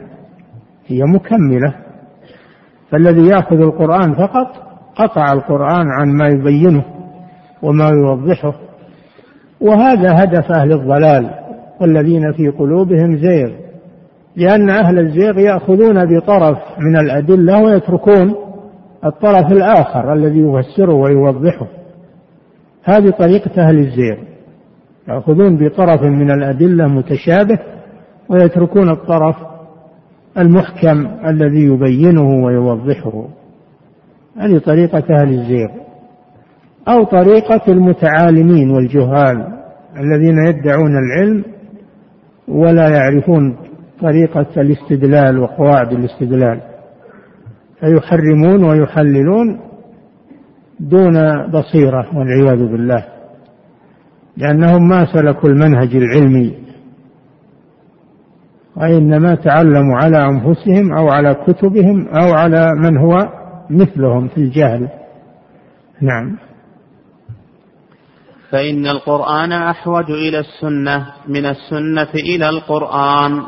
[0.87, 1.75] هي مكملة.
[2.91, 4.47] فالذي يأخذ القرآن فقط
[4.97, 6.85] قطع القرآن عن ما يبينه
[7.63, 8.55] وما يوضحه.
[9.61, 11.31] وهذا هدف أهل الضلال
[11.81, 13.64] والذين في قلوبهم زيغ.
[14.37, 18.35] لأن أهل الزيغ يأخذون بطرف من الأدلة ويتركون
[19.05, 21.67] الطرف الآخر الذي يفسره ويوضحه.
[22.85, 24.17] هذه طريقة أهل الزيغ.
[25.09, 27.59] يأخذون بطرف من الأدلة متشابه
[28.29, 29.37] ويتركون الطرف
[30.39, 33.25] المحكم الذي يبينه ويوضحه.
[34.37, 35.69] هذه طريقة أهل الزيغ.
[36.89, 39.47] أو طريقة المتعالمين والجهال
[39.97, 41.45] الذين يدعون العلم
[42.49, 43.57] ولا يعرفون
[44.01, 46.61] طريقة الاستدلال وقواعد الاستدلال.
[47.81, 49.61] فيحرمون ويحللون
[50.81, 53.05] دون بصيرة والعياذ بالله.
[54.37, 56.65] لأنهم ما سلكوا المنهج العلمي.
[58.77, 63.29] وإنما تعلموا على أنفسهم أو على كتبهم أو على من هو
[63.71, 64.89] مثلهم في الجهل.
[66.01, 66.37] نعم.
[68.51, 73.43] فإن القرآن أحوج إلى السنة من السنة إلى القرآن.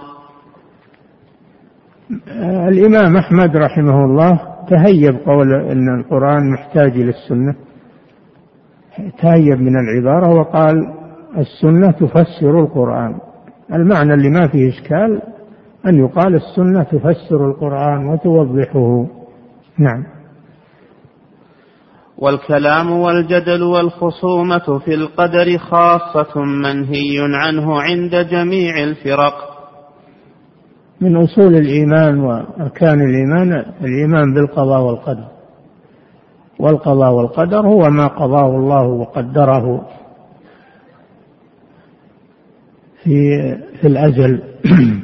[2.69, 4.41] الإمام أحمد رحمه الله
[4.71, 7.55] تهيب قول أن القرآن محتاج إلى السنة
[9.19, 10.75] تهيب من العبارة وقال
[11.39, 13.19] السنة تفسر القرآن.
[13.73, 15.23] المعنى اللي ما فيه إشكال
[15.87, 19.07] أن يقال السنة تفسر القرآن وتوضحه.
[19.79, 20.05] نعم.
[22.19, 29.56] والكلام والجدل والخصومة في القدر خاصة منهي عنه عند جميع الفرق.
[31.01, 35.28] من أصول الإيمان وأركان الإيمان الإيمان بالقضاء والقدر.
[36.59, 39.88] والقضاء والقدر هو ما قضاه الله وقدره
[43.03, 43.30] في
[43.80, 44.42] في الأزل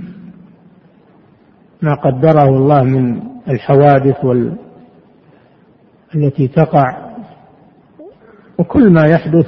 [1.83, 4.57] ما قدره الله من الحوادث وال
[6.15, 7.13] التي تقع.
[8.59, 9.47] وكل ما يحدث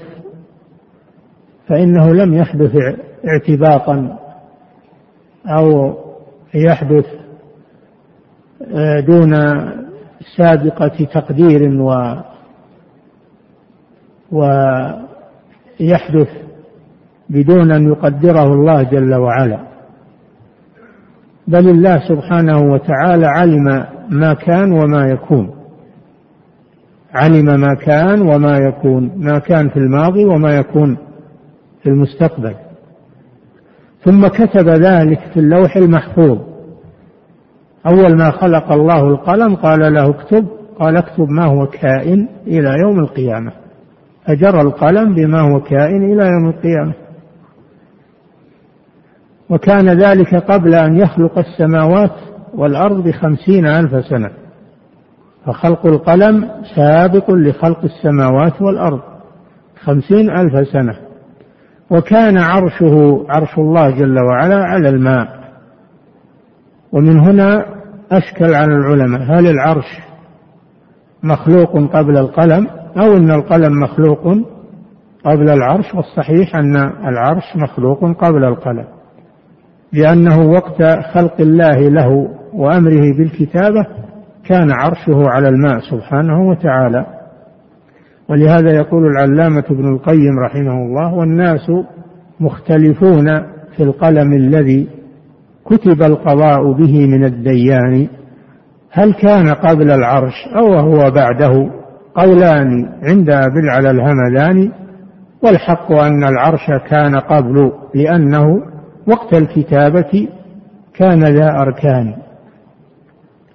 [1.68, 2.76] فإنه لم يحدث
[3.28, 4.18] اعتباطا
[5.47, 5.95] أو
[6.55, 7.07] يحدث
[8.75, 9.35] آه، دون
[10.37, 12.15] سابقة تقدير و
[15.81, 16.29] ويحدث
[17.31, 19.59] بدون أن يقدره الله جل وعلا.
[21.49, 25.51] بل الله سبحانه وتعالى علم ما كان وما يكون.
[27.15, 30.97] علم ما كان وما يكون ما كان في الماضي وما يكون
[31.83, 32.55] في المستقبل.
[34.05, 36.39] ثم كتب ذلك في اللوح المحفوظ.
[37.87, 40.47] أول ما خلق الله القلم قال له اكتب
[40.79, 43.53] قال اكتب ما هو كائن إلى يوم القيامة.
[44.27, 46.93] فجرى القلم بما هو كائن إلى يوم القيامة.
[49.51, 52.15] وكان ذلك قبل أن يخلق السماوات
[52.55, 54.31] والأرض بخمسين ألف سنة.
[55.47, 59.01] فخلق القلم سابق لخلق السماوات والأرض
[59.85, 60.97] خمسين ألف سنة.
[61.91, 65.28] وكان عرشه عرش الله جل وعلا على الماء.
[66.93, 67.66] ومن هنا
[68.12, 70.01] أشكل على العلماء هل العرش
[71.22, 72.66] مخلوق قبل القلم
[72.97, 74.22] أو أن القلم مخلوق
[75.24, 76.76] قبل العرش؟ والصحيح أن
[77.09, 78.85] العرش مخلوق قبل القلم.
[79.93, 80.82] لأنه وقت
[81.14, 83.87] خلق الله له وأمره بالكتابة
[84.45, 87.07] كان عرشه على الماء سبحانه وتعالى.
[88.29, 91.70] ولهذا يقول العلامة ابن القيم رحمه الله والناس
[92.41, 93.27] مختلفون
[93.77, 94.89] في القلم الذي
[95.64, 98.09] كتب القضاء به من الديان
[98.91, 101.70] هل كان قبل العرش أو هو بعده؟
[102.14, 104.72] قولان عند أبي العلا الهمداني
[105.43, 108.47] والحق أن العرش كان قبل لأنه
[109.09, 110.29] وقت الكتابة
[110.95, 112.14] كان ذا أركان.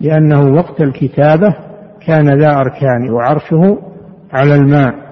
[0.01, 1.55] لأنه وقت الكتابة
[2.07, 3.77] كان ذا أركان وعرشه
[4.33, 5.09] على الماء.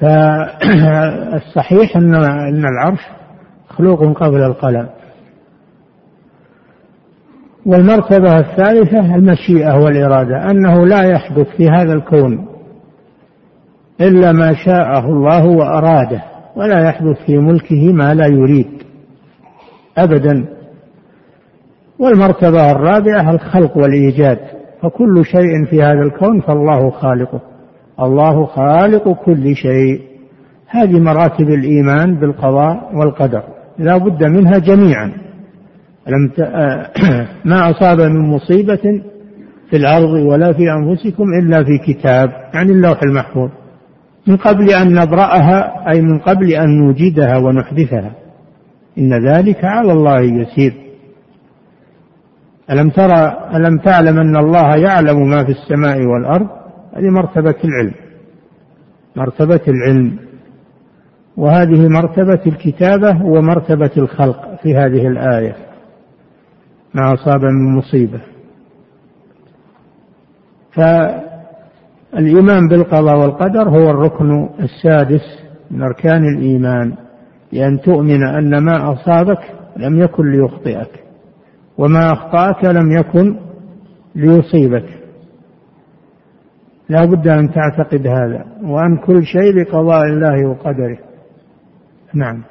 [0.00, 3.00] فالصحيح أن أن العرش
[3.70, 4.88] مخلوق قبل القلم.
[7.66, 12.48] والمرتبة الثالثة المشيئة والإرادة أنه لا يحدث في هذا الكون
[14.00, 16.22] إلا ما شاءه الله وأراده
[16.56, 18.82] ولا يحدث في ملكه ما لا يريد
[19.98, 20.46] أبدا.
[21.98, 24.53] والمرتبة الرابعة الخلق والإيجاد.
[24.84, 27.40] فكل شيء في هذا الكون فالله خالقه.
[28.00, 30.00] الله خالق كل شيء.
[30.68, 33.42] هذه مراتب الإيمان بالقضاء والقدر.
[33.78, 35.12] لا بد منها جميعا.
[36.08, 36.40] لم ت...
[37.50, 39.02] ما أصاب من مصيبة
[39.70, 43.50] في الأرض ولا في أنفسكم إلا في كتاب يعني اللوح المحفوظ.
[44.26, 48.12] من قبل أن نبرأها أي من قبل أن نوجدها ونحدثها.
[48.98, 50.83] إن ذلك على الله يسير.
[52.70, 56.48] ألم ترى ألم تعلم أن الله يعلم ما في السماء والأرض؟
[56.94, 57.94] هذه مرتبة العلم.
[59.16, 60.18] مرتبة العلم.
[61.36, 65.56] وهذه مرتبة الكتابة ومرتبة الخلق في هذه الآية.
[66.94, 68.20] ما أصاب من مصيبة.
[70.72, 76.94] فالإيمان بالقضاء والقدر هو الركن السادس من أركان الإيمان.
[77.52, 79.40] لأن تؤمن أن ما أصابك
[79.76, 81.03] لم يكن ليخطئك.
[81.78, 83.36] وما أخطأك لم يكن
[84.14, 84.86] ليصيبك.
[86.88, 90.98] لا بد أن تعتقد هذا وأن كل شيء بقضاء الله وقدره.
[92.14, 92.42] نعم.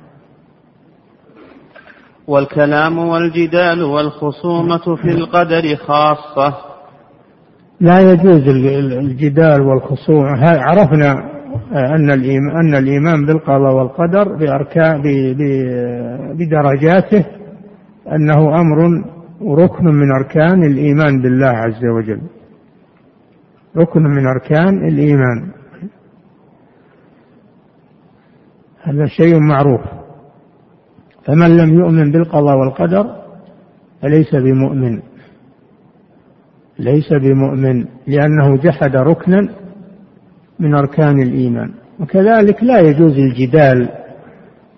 [2.27, 6.55] والكلام والجدال والخصومة في القدر خاصة.
[7.79, 10.29] لا يجوز الجدال والخصومة.
[10.43, 11.33] عرفنا
[11.71, 15.01] أن الإيمان, أن الإيمان بالقضاء والقدر بأركان
[16.37, 17.25] بدرجاته
[18.11, 19.03] أنه أمر
[19.47, 22.21] ركن من أركان الإيمان بالله عز وجل.
[23.77, 25.51] ركن من أركان الإيمان.
[28.83, 29.81] هذا شيء معروف.
[31.25, 33.15] فمن لم يؤمن بالقضاء والقدر
[34.01, 35.01] فليس بمؤمن.
[36.79, 39.49] ليس بمؤمن لأنه جحد ركنا
[40.59, 41.73] من أركان الإيمان.
[41.99, 43.89] وكذلك لا يجوز الجدال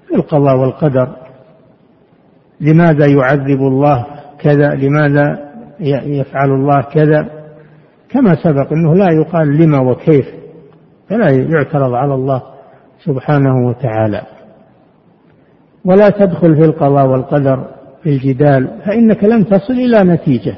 [0.07, 1.15] في القضاء والقدر.
[2.61, 4.14] لماذا يعذب الله
[4.45, 5.39] كذا لماذا
[6.05, 7.29] يفعل الله كذا؟
[8.09, 10.25] كما سبق إنه لا يقال لما وكيف
[11.09, 12.41] فلا يعترض على الله
[13.03, 14.21] سبحانه وتعالى.
[15.85, 17.67] ولا تدخل في القضاء والقدر
[18.03, 20.55] في الجدال فإنك لن تصل إلى نتيجة.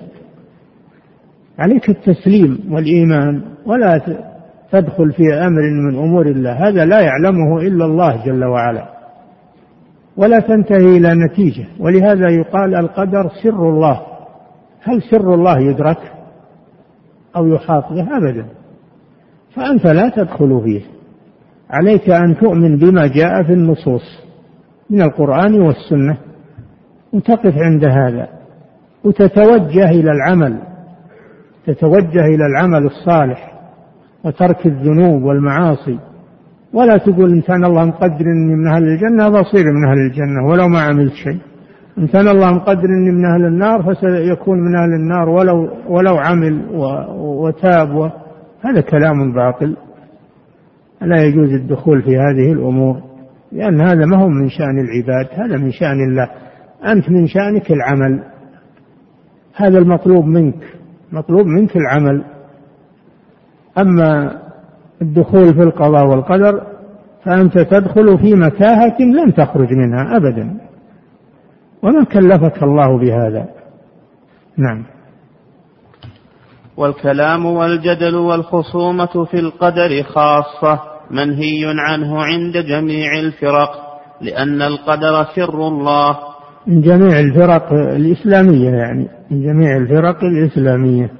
[1.59, 4.01] عليك التسليم والإيمان ولا
[4.71, 8.96] تدخل في أمر من أمور الله هذا لا يعلمه إلا الله جل وعلا.
[10.17, 11.65] ولا تنتهي إلى نتيجة.
[11.79, 14.01] ولهذا يقال القدر سر الله.
[14.83, 16.11] هل سر الله يدرك
[17.35, 18.45] أو يحاط به أبدا.
[19.55, 20.81] فأنت لا تدخل فيه.
[21.69, 24.23] عليك أن تؤمن بما جاء في النصوص
[24.89, 26.17] من القرآن والسنة
[27.13, 28.27] وتقف عند هذا.
[29.03, 30.59] وتتوجه إلى العمل.
[31.65, 33.53] تتوجه إلى العمل الصالح
[34.23, 35.99] وترك الذنوب والمعاصي.
[36.73, 40.67] ولا تقول إن كان الله مقدر إني من أهل الجنة بصير من أهل الجنة ولو
[40.67, 41.39] ما عملت شيء.
[41.97, 46.65] إن كان الله مقدر إني من أهل النار فسيكون من أهل النار ولو ولو عمل
[47.17, 48.09] وتاب و
[48.61, 49.77] هذا كلام باطل.
[51.01, 53.01] لا يجوز الدخول في هذه الأمور
[53.51, 56.29] لأن هذا ما هو من شأن العباد هذا من شأن الله.
[56.85, 58.23] أنت من شأنك العمل.
[59.55, 60.63] هذا المطلوب منك
[61.11, 62.23] مطلوب منك العمل.
[63.77, 64.37] أما
[65.01, 66.61] الدخول في القضاء والقدر
[67.25, 70.57] فأنت تدخل في متاهة لن تخرج منها أبدا.
[71.83, 73.47] وما كلفك الله بهذا؟
[74.57, 74.85] نعم.
[76.77, 80.79] والكلام والجدل والخصومة في القدر خاصة
[81.11, 83.69] منهي عنه عند جميع الفرق
[84.21, 86.17] لأن القدر سر الله.
[86.67, 91.11] من جميع الفرق الإسلامية يعني من جميع الفرق الإسلامية.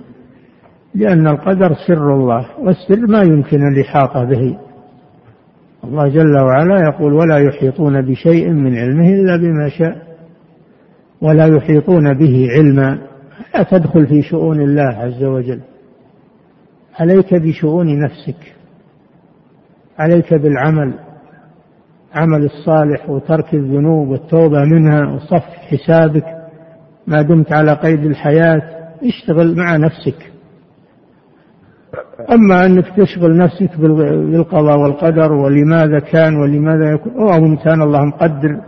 [0.98, 4.58] لأن القدر سر الله والسر ما يمكن الإحاطة به.
[5.84, 9.98] الله جل وعلا يقول ولا يحيطون بشيء من علمه إلا بما شاء
[11.22, 12.98] ولا يحيطون به علما.
[13.56, 15.60] لا تدخل في شؤون الله عز وجل.
[17.00, 18.54] عليك بشؤون نفسك.
[20.00, 20.94] عليك بالعمل
[22.14, 26.26] عمل الصالح وترك الذنوب والتوبة منها وصف حسابك.
[27.08, 28.62] ما دمت على قيد الحياة
[29.04, 30.37] اشتغل مع نفسك.
[32.32, 37.14] أما أنك تشغل نفسك بالقضاء والقدر ولماذا كان ولماذا يكون.
[37.14, 38.62] أو كان الله مقدر.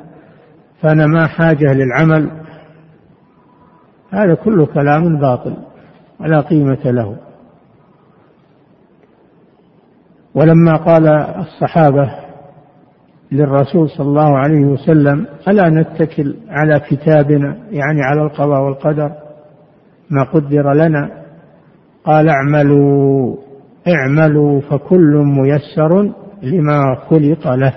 [0.82, 2.30] فأنا ما حاجة للعمل.
[4.12, 5.54] هذا كله كلام باطل
[6.20, 7.16] ولا قيمة له.
[10.36, 12.12] ولما قال الصحابة
[13.32, 19.12] للرسول صلى الله عليه وسلم ألا نتكل على كتابنا يعني على القضاء والقدر؟
[20.10, 21.19] ما قدر لنا.
[22.06, 23.36] قال اعملوا
[23.88, 26.12] اعملوا فكل ميسر
[26.44, 27.74] لما خلق له.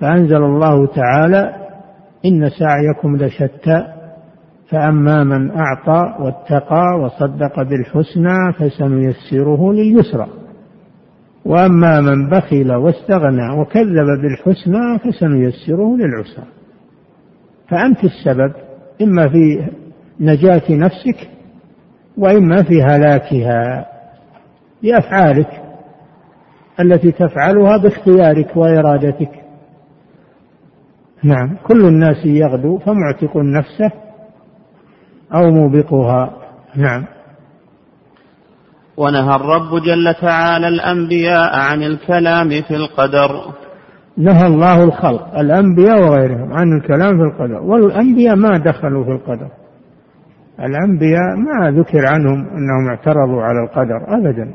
[0.00, 1.54] فأنزل الله تعالى
[2.26, 3.86] إن سعيكم لشتى
[4.68, 10.26] فأما من أعطى واتقى وصدق بالحسنى فسنيسره لليسرى.
[11.44, 16.44] وأما من بخل واستغنى وكذب بالحسنى فسنيسره للعسرى.
[17.68, 18.52] فأنت السبب
[19.02, 19.70] إما في
[20.20, 21.28] نجاة نفسك
[22.22, 23.86] وإما في هلاكها.
[24.82, 25.62] بأفعالك
[26.80, 29.30] التي تفعلها باختيارك وإرادتك.
[31.22, 33.90] نعم كل الناس يغدو فمعتق نفسه
[35.34, 36.30] أو موبقها
[36.76, 37.04] نعم.
[38.96, 43.52] ونهى الرب جل تعالى الأنبياء عن الكلام في القدر.
[44.16, 47.62] نهى الله الخلق الأنبياء وغيرهم عن الكلام في القدر.
[47.62, 49.61] والأنبياء ما دخلوا في القدر.
[50.60, 54.52] الأنبياء ما ذكر عنهم أنهم اعترضوا على القدر أبدا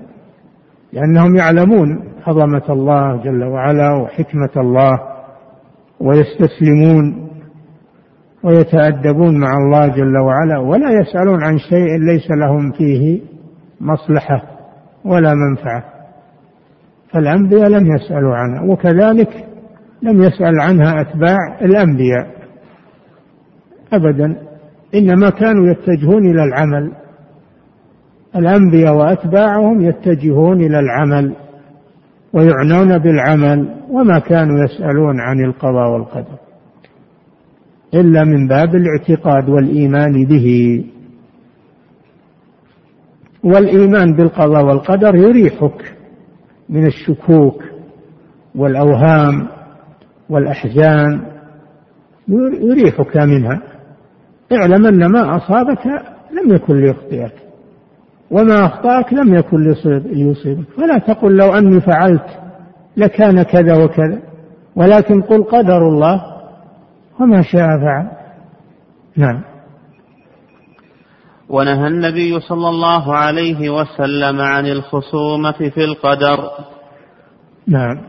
[0.93, 4.99] لأنهم يعلمون عظمة الله جل وعلا وحكمة الله
[5.99, 7.27] ويستسلمون
[8.43, 13.21] ويتأدبون مع الله جل وعلا ولا يسألون عن شيء ليس لهم فيه
[13.81, 14.41] مصلحة
[15.05, 15.83] ولا منفعة.
[17.13, 19.47] فالأنبياء لم يسألوا عنها وكذلك
[20.01, 22.27] لم يسأل عنها أتباع الأنبياء
[23.93, 24.46] أبدا.
[24.95, 26.91] إنما كانوا يتجهون إلى العمل.
[28.35, 31.35] الأنبياء وأتباعهم يتجهون إلى العمل
[32.33, 36.37] ويعنون بالعمل وما كانوا يسألون عن القضاء والقدر
[37.93, 40.85] إلا من باب الاعتقاد والإيمان به.
[43.43, 45.95] والإيمان بالقضاء والقدر يريحك
[46.69, 47.63] من الشكوك
[48.55, 49.47] والأوهام
[50.29, 51.21] والأحزان
[52.61, 53.61] يريحك منها.
[54.51, 55.85] اعلم أن ما أصابك
[56.31, 57.33] لم يكن ليخطئك
[58.31, 59.57] وما أخطأك لم يكن
[60.05, 60.65] ليصيبك.
[60.77, 62.27] فلا تقل لو أني فعلت
[62.97, 64.21] لكان كذا وكذا
[64.75, 66.21] ولكن قل قدر الله
[67.19, 68.07] وما شاء فعل.
[69.15, 69.41] نعم.
[71.49, 76.49] ونهى النبي صلى الله عليه وسلم عن الخصومة في القدر.
[77.67, 78.01] نعم.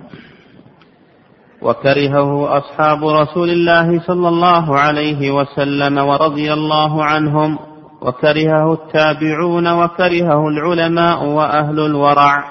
[1.63, 7.59] وكرهه أصحاب رسول الله صلى الله عليه وسلم ورضي الله عنهم
[8.03, 12.45] وكرهه التابعون وكرهه العلماء وأهل الورع.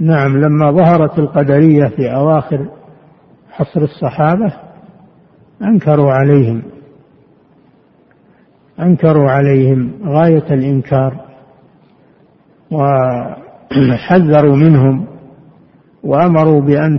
[0.00, 2.68] نعم لما ظهرت القدرية في أواخر
[3.50, 4.52] حصر الصحابة
[5.62, 6.62] أنكروا عليهم.
[8.80, 11.24] أنكروا عليهم غاية الإنكار
[12.70, 15.06] وحذروا منهم
[16.04, 16.98] وأمروا بأن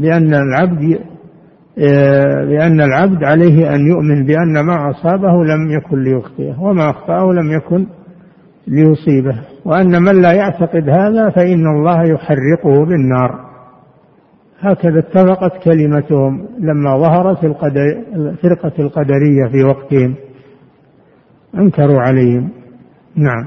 [0.00, 0.98] بأن العبد
[2.48, 7.86] بأن العبد عليه أن يؤمن بأن ما أصابه لم يكن ليخطئه وما أخطأه لم يكن
[8.66, 9.40] ليصيبه.
[9.64, 13.50] وأن من لا يعتقد هذا فإن الله يحرقه بالنار.
[14.60, 17.44] هكذا اتفقت كلمتهم لما ظهرت
[18.14, 20.14] الفرقة القدرية في وقتهم.
[21.54, 22.48] أنكروا عليهم.
[23.16, 23.46] نعم.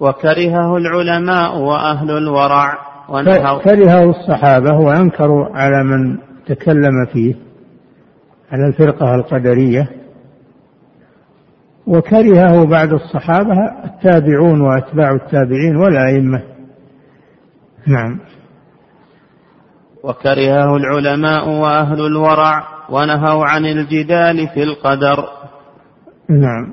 [0.00, 2.95] وكرهه العلماء وأهل الورع.
[3.64, 7.34] كرهه الصحابة وأنكروا على من تكلم فيه
[8.52, 9.88] على الفرقة القدرية.
[11.86, 13.54] وكرهه بعد الصحابة
[13.84, 16.42] التابعون وأتباع التابعين والأئمة.
[17.86, 18.20] نعم.
[20.04, 25.28] وكرهه العلماء وأهل الورع ونهوا عن الجدال في القدر.
[26.28, 26.72] نعم.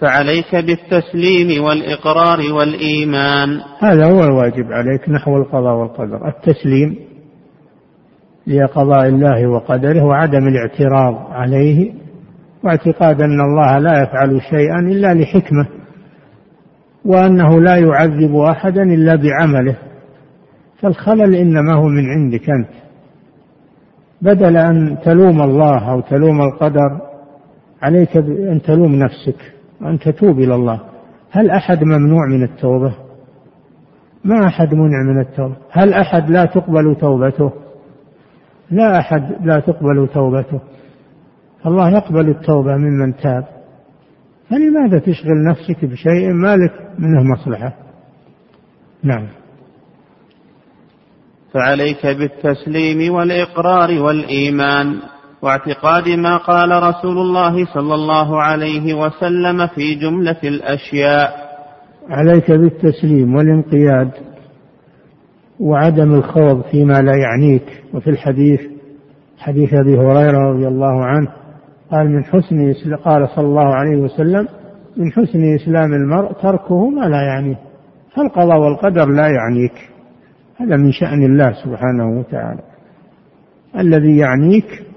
[0.00, 3.60] فعليك بالتسليم والإقرار والإيمان.
[3.78, 6.28] هذا هو الواجب عليك نحو القضاء والقدر.
[6.28, 6.96] التسليم
[8.46, 11.92] لقضاء الله وقدره وعدم الاعتراض عليه
[12.64, 15.66] واعتقاد أن الله لا يفعل شيئا إلا لحكمة
[17.04, 19.76] وأنه لا يعذب أحدا إلا بعمله.
[20.80, 22.70] فالخلل إنما هو من عندك أنت.
[24.22, 27.00] بدل أن تلوم الله أو تلوم القدر
[27.82, 29.57] عليك أن تلوم نفسك.
[29.80, 30.80] وأن تتوب إلى الله.
[31.30, 32.94] هل أحد ممنوع من التوبة؟
[34.24, 35.56] ما أحد منع من التوبة.
[35.70, 37.52] هل أحد لا تقبل توبته؟
[38.70, 40.60] لا أحد لا تقبل توبته.
[41.66, 43.44] الله يقبل التوبة ممن تاب.
[44.50, 47.74] فلماذا تشغل نفسك بشيء ما لك منه مصلحة؟
[49.02, 49.28] نعم.
[51.52, 55.00] فعليك بالتسليم والإقرار والإيمان.
[55.42, 61.48] واعتقاد ما قال رسول الله صلى الله عليه وسلم في جملة الأشياء.
[62.10, 64.10] عليك بالتسليم والانقياد
[65.60, 67.82] وعدم الخوض فيما لا يعنيك.
[67.94, 68.60] وفي الحديث
[69.38, 71.28] حديث أبي هريرة رضي الله عنه
[71.90, 72.74] قال من حسن
[73.04, 74.48] قال صلى الله عليه وسلم
[74.96, 77.58] من حسن إسلام المرء تركه ما لا يعنيه
[78.14, 79.90] فالقضاء والقدر لا يعنيك.
[80.56, 82.60] هذا من شأن الله سبحانه وتعالى.
[83.78, 84.87] الذي يعنيك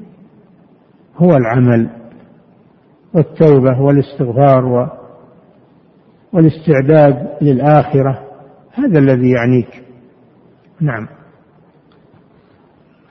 [1.21, 1.89] هو العمل
[3.13, 4.89] والتوبة والاستغفار
[6.33, 8.19] والاستعداد للآخرة.
[8.73, 9.83] هذا الذي يعنيك.
[10.81, 11.07] نعم.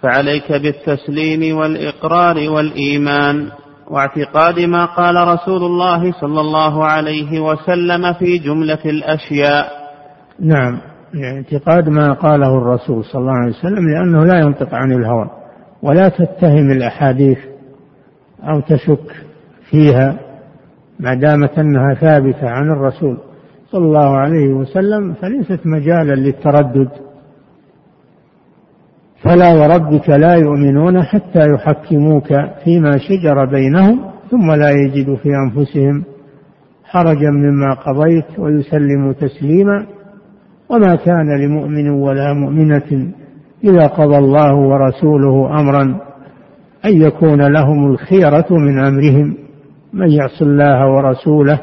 [0.02, 3.48] فعليك بالتسليم والإقرار والإيمان
[3.90, 9.66] واعتقاد ما قال رسول الله صلى الله عليه وسلم في جملة الأشياء.
[10.40, 10.80] نعم.
[11.14, 15.30] يعني اعتقاد ما قاله الرسول صلى الله عليه وسلم لأنه لا ينطق عن الهوى
[15.82, 17.38] ولا تتهم الأحاديث
[18.42, 19.24] أو تشك
[19.70, 20.18] فيها
[21.00, 23.18] ما دامت أنها ثابتة عن الرسول
[23.70, 26.88] صلى الله عليه وسلم فليست مجالا للتردد.
[29.22, 32.28] فلا وربك لا يؤمنون حتى يحكموك
[32.64, 36.04] فيما شجر بينهم ثم لا يجدوا في أنفسهم
[36.84, 39.86] حرجا مما قضيت ويسلموا تسليما.
[40.68, 43.12] وما كان لمؤمن ولا مؤمنة
[43.64, 46.09] إذا قضى الله ورسوله أمرا.
[46.84, 49.36] أن يكون لهم الخيرة من أمرهم.
[49.92, 51.60] من يعص الله ورسوله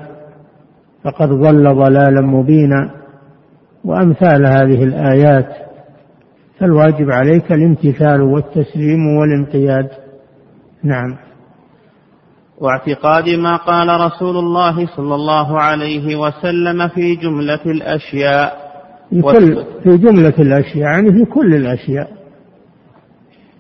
[1.04, 2.92] فقد ضل ضلالا مبينا.
[3.86, 5.68] وأمثال هذه الآيات
[6.60, 9.90] فالواجب عليك الامتثال والتسليم والانقياد
[10.84, 11.18] نعم.
[12.58, 18.68] واعتقاد ما قال رسول الله صلى الله عليه وسلم في جملة الأشياء.
[19.10, 22.17] في, كل في جملة الأشياء يعني في كل الأشياء.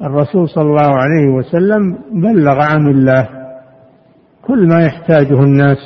[0.01, 3.29] الرسول صلى الله عليه وسلم بلغ عن الله
[4.47, 5.77] كل ما يحتاجه الناس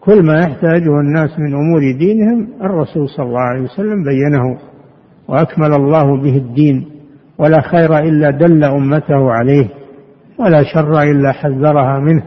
[0.00, 4.58] كل ما يحتاجه الناس من أمور دينهم الرسول صلى الله عليه وسلم بينه
[5.28, 6.88] وأكمل الله به الدين
[7.38, 9.68] ولا خير إلا دل أمته عليه
[10.38, 12.22] ولا شر إلا حذرها منه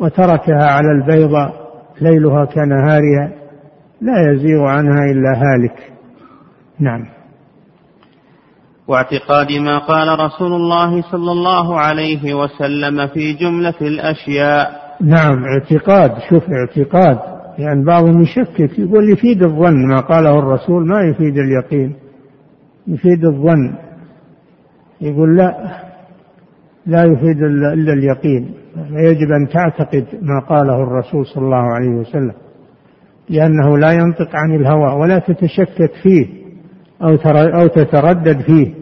[0.00, 1.52] وتركها على البيضة
[2.00, 3.32] ليلها كنهارها
[4.00, 5.92] لا يزيغ عنها إلا هالك.
[6.80, 7.13] نعم.
[8.88, 14.84] واعتقاد ما قال رسول الله صلى الله عليه وسلم في جملة الأشياء.
[15.00, 16.12] نعم اعتقاد.
[16.30, 17.18] شوف اعتقاد.
[17.58, 21.94] يعني بعضهم يشكك يقول يفيد الظن ما قاله الرسول ما يفيد اليقين.
[22.86, 23.74] يفيد الظن.
[25.00, 25.80] يقول لا
[26.86, 28.54] لا يفيد إلا اليقين.
[28.90, 32.32] يجب أن تعتقد ما قاله الرسول صلى الله عليه وسلم
[33.28, 36.26] لأنه لا ينطق عن الهوى ولا تتشكك فيه.
[37.04, 37.16] أو
[37.60, 38.74] أو تتردد فيه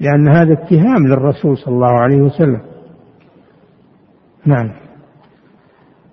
[0.00, 2.60] لأن هذا اتهام للرسول صلى الله عليه وسلم.
[4.46, 4.70] نعم.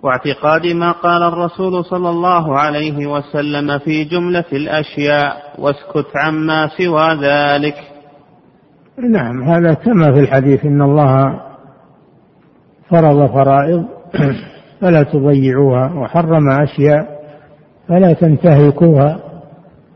[0.02, 7.74] واعتقاد ما قال الرسول صلى الله عليه وسلم في جملة الأشياء واسكت عما سوى ذلك.
[9.10, 11.40] نعم هذا كما في الحديث إن الله
[12.90, 13.84] فرض فرائض
[14.80, 17.20] فلا تضيعوها وحرم أشياء
[17.88, 19.29] فلا تنتهكوها.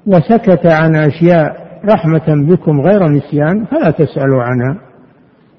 [0.07, 4.81] وسكت عن أشياء رحمة بكم غير نسيان فلا تسألوا عنها.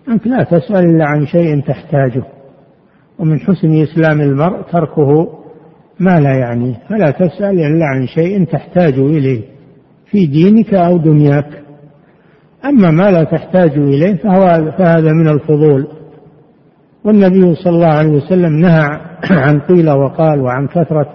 [0.09, 2.23] أنت لا تسأل إلا عن شيء تحتاجه.
[3.19, 5.29] ومن حسن إسلام المرء تركه
[5.99, 9.41] ما لا يعنيه فلا تسأل إلا عن شيء تحتاج إليه.
[10.11, 11.49] في دينك أو دنياك.
[12.65, 15.87] أما ما لا تحتاج إليه فهو فهذا من الفضول.
[17.03, 18.99] والنبي صلى الله عليه وسلم نهى
[19.31, 21.13] عن قيل وقال وعن كثرة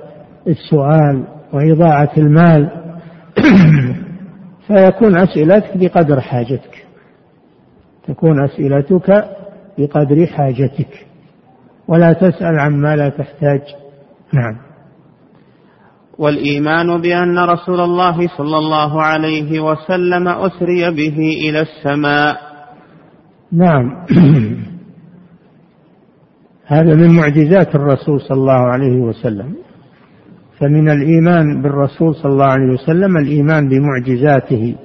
[0.48, 2.79] السؤال وإضاعة المال.
[4.66, 6.86] فيكون أسئلتك بقدر حاجتك.
[8.06, 9.24] تكون أسئلتك
[9.78, 11.06] بقدر حاجتك.
[11.88, 13.60] ولا تسأل عما لا تحتاج.
[14.32, 14.56] نعم.
[16.18, 22.36] والإيمان بأن رسول الله صلى الله عليه وسلم أسري به إلى السماء.
[23.52, 24.06] نعم.
[26.66, 29.54] هذا من معجزات الرسول صلى الله عليه وسلم.
[30.60, 34.76] فمن الإيمان بالرسول صلى الله عليه وسلم الإيمان بمعجزاته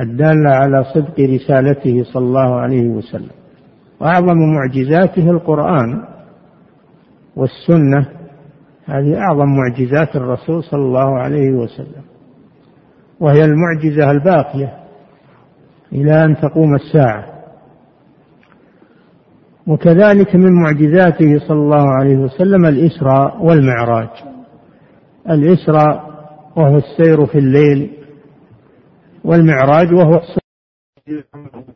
[0.00, 3.30] الدالة على صدق رسالته صلى الله عليه وسلم.
[4.00, 6.04] وأعظم معجزاته القرآن
[7.36, 8.06] والسنة
[8.84, 12.02] هذه أعظم معجزات الرسول صلى الله عليه وسلم.
[13.20, 14.74] وهي المعجزة الباقية
[15.92, 17.24] إلى أن تقوم الساعة.
[19.66, 24.29] وكذلك من معجزاته صلى الله عليه وسلم الإسراء والمعراج.
[25.30, 26.10] الإسراء
[26.56, 27.90] وهو السير في الليل
[29.24, 30.20] والمعراج وهو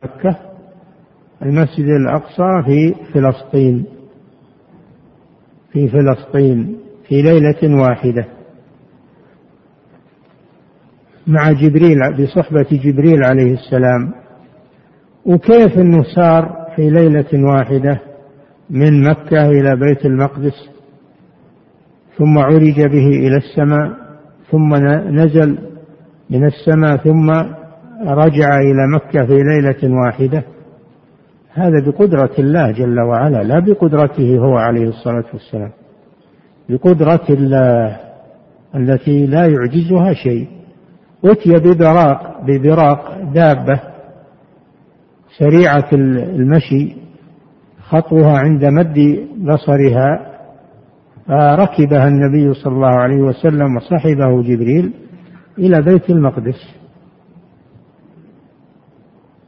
[0.03, 0.39] مكة
[1.41, 3.85] المسجد الأقصى في فلسطين
[5.71, 8.25] في فلسطين في ليلة واحدة.
[11.27, 14.13] مع جبريل بصحبة جبريل عليه السلام.
[15.25, 18.01] وكيف إنه سار في ليلة واحدة
[18.69, 20.69] من مكة إلى بيت المقدس؟
[22.17, 23.91] ثم عرج به إلى السماء
[24.51, 24.75] ثم
[25.15, 25.57] نزل
[26.29, 27.31] من السماء ثم
[28.07, 30.43] رجع إلى مكة في ليلة واحدة.
[31.53, 35.71] هذا بقدرة الله جل وعلا لا بقدرته هو عليه الصلاة والسلام.
[36.69, 37.97] بقدرة الله
[38.75, 40.47] التي لا يعجزها شيء.
[41.25, 43.79] أتي ببراق ببراق دابة
[45.37, 46.95] سريعة المشي
[47.89, 50.34] خطوها عند مد بصرها
[51.27, 54.93] فركبها النبي صلى الله عليه وسلم وصحبه جبريل
[55.57, 56.75] إلى بيت المقدس.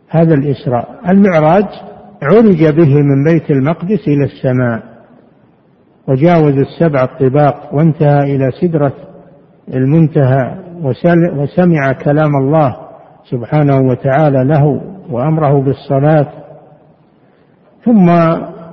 [0.09, 0.99] هذا الإسراء.
[1.09, 1.65] المعراج
[2.21, 4.84] عرج به من بيت المقدس إلى السماء
[6.07, 8.93] وجاوز السبع الطباق وانتهى إلى سدرة
[9.73, 10.57] المنتهى
[11.34, 12.78] وسمع كلام الله
[13.30, 16.28] سبحانه وتعالى له وأمره بالصلاة.
[17.86, 18.09] ثم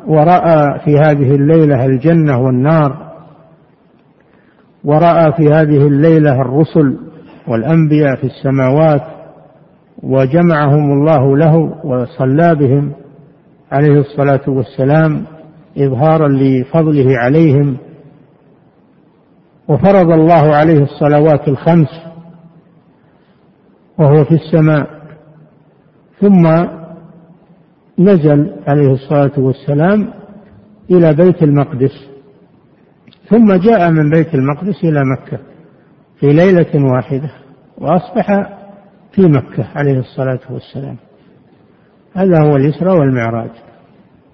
[0.07, 3.13] ورأى في هذه الليلة الجنة والنار
[4.85, 6.99] ورأى في هذه الليلة الرسل
[7.49, 9.03] والأنبياء في السماوات
[10.03, 12.93] وجمعهم الله له وصلى بهم
[13.73, 15.25] عليه الصلاة والسلام
[15.79, 17.77] إظهارا لفضله عليهم
[19.69, 21.89] وفرض الله عليه الصلوات الخمس
[23.99, 24.87] وهو في السماء
[26.21, 26.47] ثم
[27.99, 30.11] نزل عليه الصلاة والسلام
[30.91, 32.09] إلى بيت المقدس
[33.29, 35.39] ثم جاء من بيت المقدس إلى مكة
[36.21, 37.31] في ليلة واحدة
[37.79, 38.49] وأصبح
[39.13, 40.97] في مكة عليه الصلاة والسلام.
[42.15, 43.51] هذا هو الإسراء والمعراج.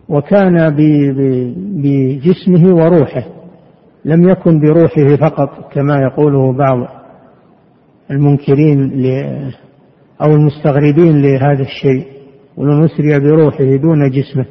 [0.09, 0.77] وكان
[1.83, 3.25] بجسمه وروحه
[4.05, 6.89] لم يكن بروحه فقط كما يقوله بعض
[8.11, 8.93] المنكرين
[10.23, 12.20] أو المستغربين لهذا الشيء.
[12.57, 14.47] ولن أسري بروحه دون جسمه.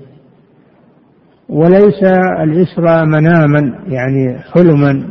[1.49, 2.03] وليس
[2.43, 5.03] الإسراء مناما يعني حلما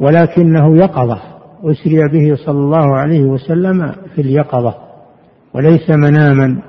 [0.00, 1.20] ولكنه يقظة.
[1.62, 4.74] أسري به صلى الله عليه وسلم في اليقظة
[5.54, 6.62] وليس مناما.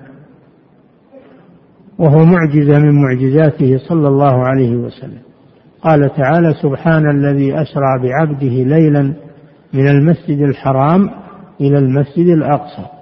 [1.97, 5.19] وهو معجزة من معجزاته صلى الله عليه وسلم.
[5.81, 9.13] قال تعالى سبحان الذي أسرى بعبده ليلا
[9.73, 11.09] من المسجد الحرام
[11.61, 12.98] إلى المسجد الأقصى.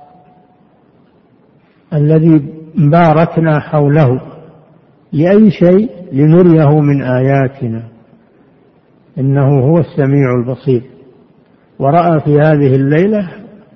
[1.93, 2.41] الذي
[2.75, 4.21] باركنا حوله
[5.13, 7.83] لأي شيء لنريه من آياتنا.
[9.17, 10.83] إنه هو السميع البصير.
[11.79, 13.29] ورأى في هذه الليلة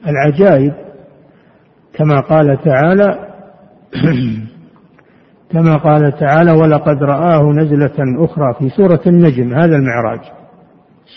[0.08, 0.74] العجائب
[1.94, 3.28] كما قال تعالى
[5.52, 9.54] كما قال تعالى ولقد رآه نزلة أخرى في سورة النجم.
[9.54, 10.20] هذا المعراج.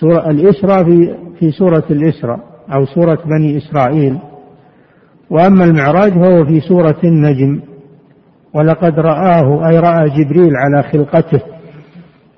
[0.00, 2.40] سورة الإسراء في في سورة الإسراء
[2.72, 4.18] أو سورة بني إسرائيل.
[5.30, 7.60] وأما المعراج فهو في سورة النجم.
[8.54, 11.40] ولقد رآه أي رأى جبريل على خلقته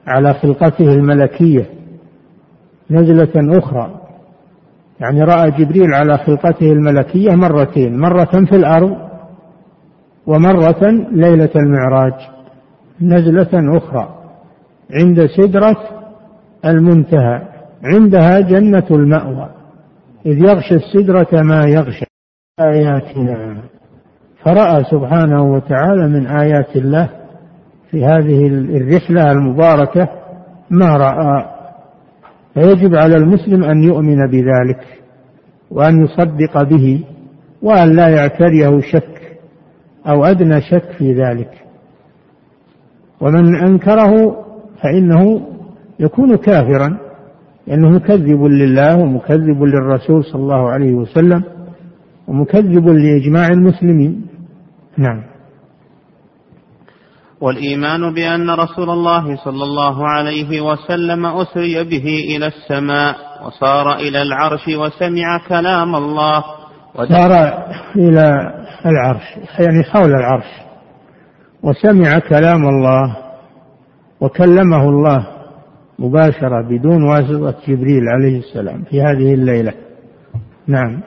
[0.07, 1.67] على خلقته الملكية
[2.91, 3.91] نزلة أخرى.
[5.01, 8.97] يعني رأى جبريل على خلقته الملكية مرتين مرة في الأرض
[10.27, 12.13] ومرة ليلة المعراج
[13.01, 14.15] نزلة أخرى
[14.91, 15.77] عند سدرة
[16.65, 17.43] المنتهى
[17.85, 19.49] عندها جنة المأوى
[20.27, 22.06] إذ يغشى السدرة ما يغشى.
[22.61, 23.57] آياتنا.
[24.45, 27.09] فرأى سبحانه وتعالى من آيات الله
[27.91, 30.09] في هذه الرحلة المباركة
[30.71, 31.45] ما رأى.
[32.55, 34.81] فيجب على المسلم أن يؤمن بذلك
[35.71, 37.05] وأن يصدق به
[37.63, 39.39] وأن لا يعتريه شك
[40.07, 41.51] أو أدنى شك في ذلك.
[43.21, 44.45] ومن أنكره
[44.83, 45.41] فإنه
[46.01, 46.99] يكون كافرا
[47.67, 51.56] لأنه مكذب لله ومكذب للرسول صلى الله عليه وسلم.
[52.29, 54.27] ومكذب لإجماع المسلمين.
[54.99, 55.23] نعم.
[57.41, 63.17] والإيمان بأن رسول الله صلى الله عليه وسلم أسري به إلى السماء
[63.47, 66.45] وصار إلى العرش وسمع كلام الله.
[66.95, 67.33] صار
[67.97, 68.55] إلى
[68.87, 70.67] العرش يعني حول العرش.
[71.63, 73.17] وسمع كلام الله
[74.21, 75.27] وكلمه الله
[75.99, 79.73] مباشرة بدون واسطة جبريل عليه السلام في هذه الليلة.
[80.67, 81.01] نعم.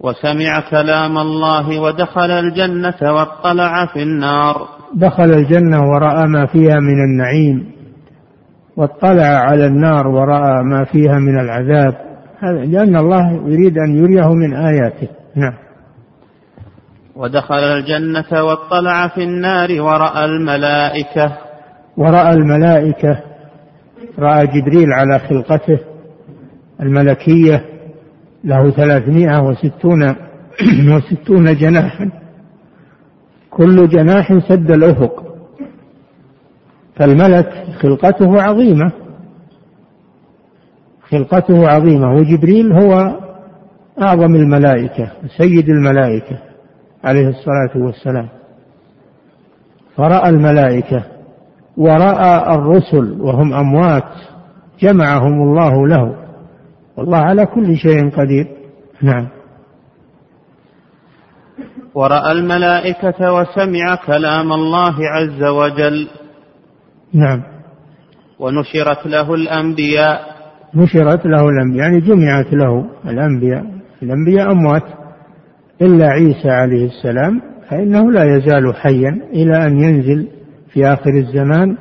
[0.00, 4.68] وسمع كلام الله ودخل الجنة واطلع في النار.
[4.94, 7.72] دخل الجنة ورأى ما فيها من النعيم
[8.76, 11.94] واطلع على النار ورأى ما فيها من العذاب.
[12.42, 15.08] لأن الله يريد أن يريه من آياته.
[15.36, 15.54] نعم.
[17.16, 21.36] ودخل الجنة واطلع في النار ورأى الملائكة.
[21.96, 23.20] ورأى الملائكة
[24.18, 25.78] رأى جبريل على خلقته
[26.80, 27.69] الملكية
[28.44, 30.14] له ثلاثمائة وستون
[30.94, 32.10] وستون جناحا.
[33.50, 35.24] كل جناح سد الأفق.
[36.96, 38.92] فالملك خلقته عظيمة.
[41.10, 42.14] خلقته عظيمة.
[42.14, 43.20] وجبريل هو
[44.02, 46.38] أعظم الملائكة سيد الملائكة
[47.04, 48.28] عليه الصلاة والسلام.
[49.96, 51.02] فرأى الملائكة
[51.76, 54.12] ورأى الرسل وهم أموات.
[54.80, 56.29] جمعهم الله له.
[57.00, 58.46] والله على كل شيء قدير.
[59.02, 59.28] نعم.
[61.94, 66.08] ورأى الملائكة وسمع كلام الله عز وجل.
[67.14, 67.42] نعم.
[68.38, 70.20] ونشرت له الأنبياء.
[70.74, 73.64] نشرت له الأنبياء يعني جمعت له الأنبياء.
[74.02, 74.84] الأنبياء أموات
[75.82, 77.40] إلا عيسى عليه السلام
[77.70, 80.28] فإنه لا يزال حيا إلى أن ينزل
[80.72, 81.76] في آخر الزمان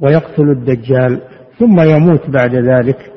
[0.00, 1.20] ويقتل الدجال
[1.58, 3.13] ثم يموت بعد ذلك.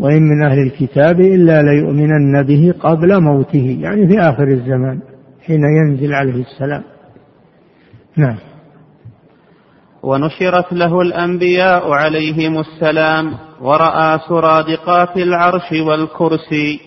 [0.00, 5.00] وإن من أهل الكتاب إلا ليؤمنن به قبل موته يعني في آخر الزمان
[5.46, 6.82] حين ينزل عليه السلام.
[8.16, 8.36] نعم.
[10.02, 16.80] ونشرت له الأنبياء عليهم السلام ورأى سرادقات العرش والكرسي.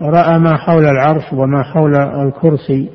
[0.00, 2.88] رأى ما حول العرش وما حول الكرسي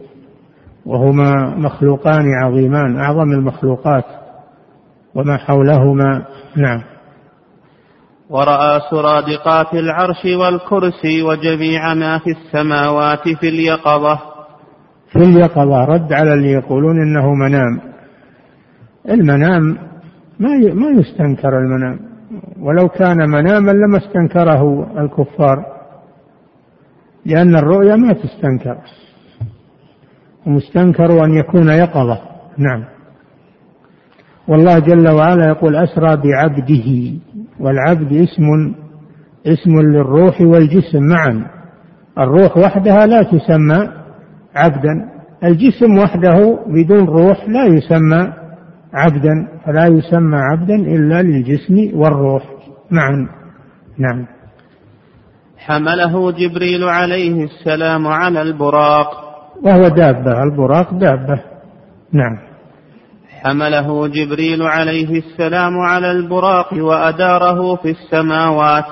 [0.86, 4.06] وهما مخلوقان عظيمان أعظم المخلوقات
[5.16, 6.26] وما حولهما
[6.58, 6.93] نعم.
[8.30, 14.20] ورأى سرادقات العرش والكرسي وجميع ما في السماوات في اليقظة.
[15.12, 17.82] في اليقظة رد على اللي يقولون إنه منام.
[19.10, 19.78] المنام
[20.40, 22.00] ما ما يستنكر المنام.
[22.60, 25.66] ولو كان مناما لما استنكره الكفار.
[27.26, 28.78] لأن الرؤيا ما تستنكر.
[30.48, 32.22] ومستنكر أن يكون يقظة.
[32.58, 32.84] نعم.
[34.48, 37.14] والله جل وعلا يقول أسرى بعبده.
[37.64, 38.74] والعبد اسم
[39.48, 41.46] اسم للروح والجسم معا.
[42.18, 43.90] الروح وحدها لا تسمى
[44.56, 45.10] عبدا.
[45.44, 48.34] الجسم وحده بدون روح لا يسمى
[48.94, 52.44] عبدا فلا يسمى عبدا إلا للجسم والروح
[52.92, 53.28] معا.
[53.98, 54.26] نعم.
[55.58, 59.10] حمله جبريل عليه السلام على البراق.
[59.64, 61.42] وهو دابة البراق دابة.
[62.14, 62.53] نعم.
[63.44, 68.86] حمله جبريل عليه السلام على البراق وأداره في السماوات.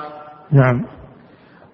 [0.52, 0.84] نعم.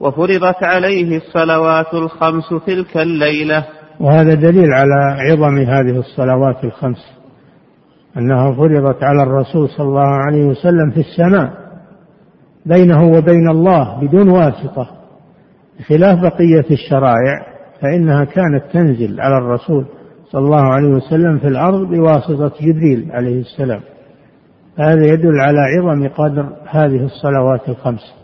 [0.00, 3.64] وفرضت عليه الصلوات الخمس تلك الليلة.
[4.00, 7.18] وهذا دليل على عظم هذه الصلوات الخمس.
[8.16, 11.52] أنها فرضت على الرسول صلى الله عليه وسلم في السماء
[12.66, 14.90] بينه وبين الله بدون واسطة
[15.88, 17.46] خلاف بقية الشرائع
[17.82, 19.86] فإنها كانت تنزل على الرسول
[20.32, 23.80] صلى الله عليه وسلم في الأرض بواسطة جبريل عليه السلام.
[24.78, 28.14] هذا يدل على عظم قدر هذه الصلوات الخمس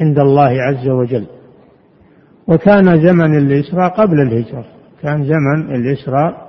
[0.00, 1.26] عند الله عز وجل.
[2.48, 4.64] وكان زمن الإسراء قبل الهجرة.
[5.02, 6.48] كان زمن الإسراء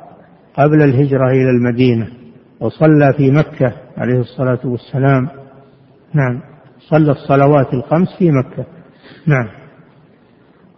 [0.53, 2.07] قبل الهجرة إلى المدينة.
[2.59, 5.27] وصلى في مكة عليه الصلاة والسلام.
[6.13, 6.41] نعم.
[6.79, 8.65] صلى الصلوات الخمس في مكة.
[9.27, 9.58] نعم.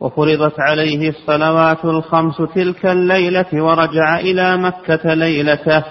[0.02, 5.84] وفرضت عليه الصلوات الخمس تلك الليلة ورجع إلى مكة ليلته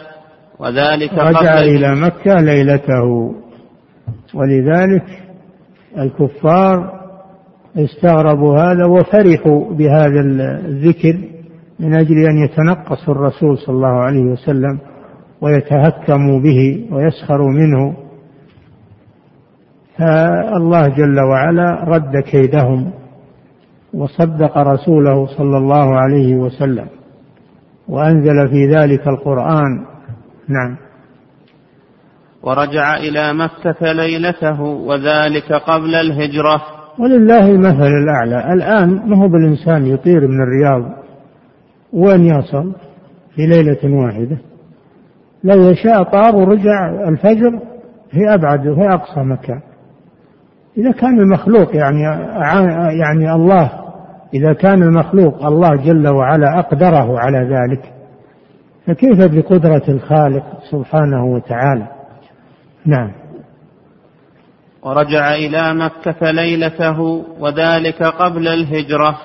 [0.59, 3.35] وذلك رجع إلى مكة ليلته.
[4.35, 5.05] ولذلك
[5.99, 7.01] الكفار
[7.77, 10.21] استغربوا هذا وفرحوا بهذا
[10.67, 11.19] الذكر
[11.81, 14.79] من أجل أن يتنقصوا الرسول صلى الله عليه وسلم
[15.41, 17.97] ويتهكموا به ويسخروا منه.
[19.99, 23.00] فالله جل وعلا رد كيدهم
[23.95, 26.87] وصدق رسوله صلى الله عليه وسلم.
[27.89, 29.85] وأنزل في ذلك القرآن.
[30.49, 30.77] نعم.
[32.43, 36.63] ورجع إلى مكة ليلته وذلك قبل الهجرة.
[36.99, 38.53] ولله المثل الأعلى.
[38.53, 40.93] الآن ما هو بالإنسان يطير من الرياض.
[41.93, 42.73] وين يصل؟
[43.35, 44.39] في ليلة واحدة.
[45.45, 47.59] لو يشاء طار ورجع الفجر
[48.11, 49.61] في أبعد في أقصى مكان.
[50.79, 52.03] إذا كان المخلوق يعني
[53.01, 53.71] يعني الله
[54.35, 57.93] إذا كان المخلوق الله جل وعلا أقدره على ذلك
[58.87, 61.87] فكيف بقدرة الخالق سبحانه وتعالى؟
[62.87, 63.13] نعم.
[64.83, 67.01] ورجع إلى مكة ليلته
[67.41, 69.19] وذلك قبل الهجرة.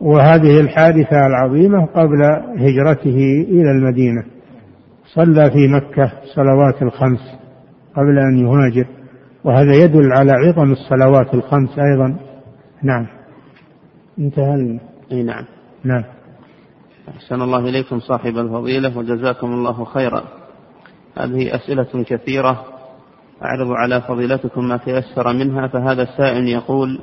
[0.00, 2.22] وهذه الحادثة العظيمة قبل
[2.56, 4.24] هجرته إلى المدينة.
[5.14, 7.20] صلى في مكة صلوات الخمس
[7.96, 8.86] قبل أن يهاجر
[9.44, 12.16] وهذا يدل على عظم الصلوات الخمس أيضا.
[12.82, 13.06] نعم.
[14.18, 14.80] انتهى
[15.12, 15.44] إي نعم.
[15.84, 16.04] نعم.
[17.08, 20.24] أحسن الله إليكم صاحب الفضيلة وجزاكم الله خيرا.
[21.18, 22.64] هذه أسئلة كثيرة.
[23.42, 27.00] أعرض على فضيلتكم ما تيسر منها فهذا السائل يقول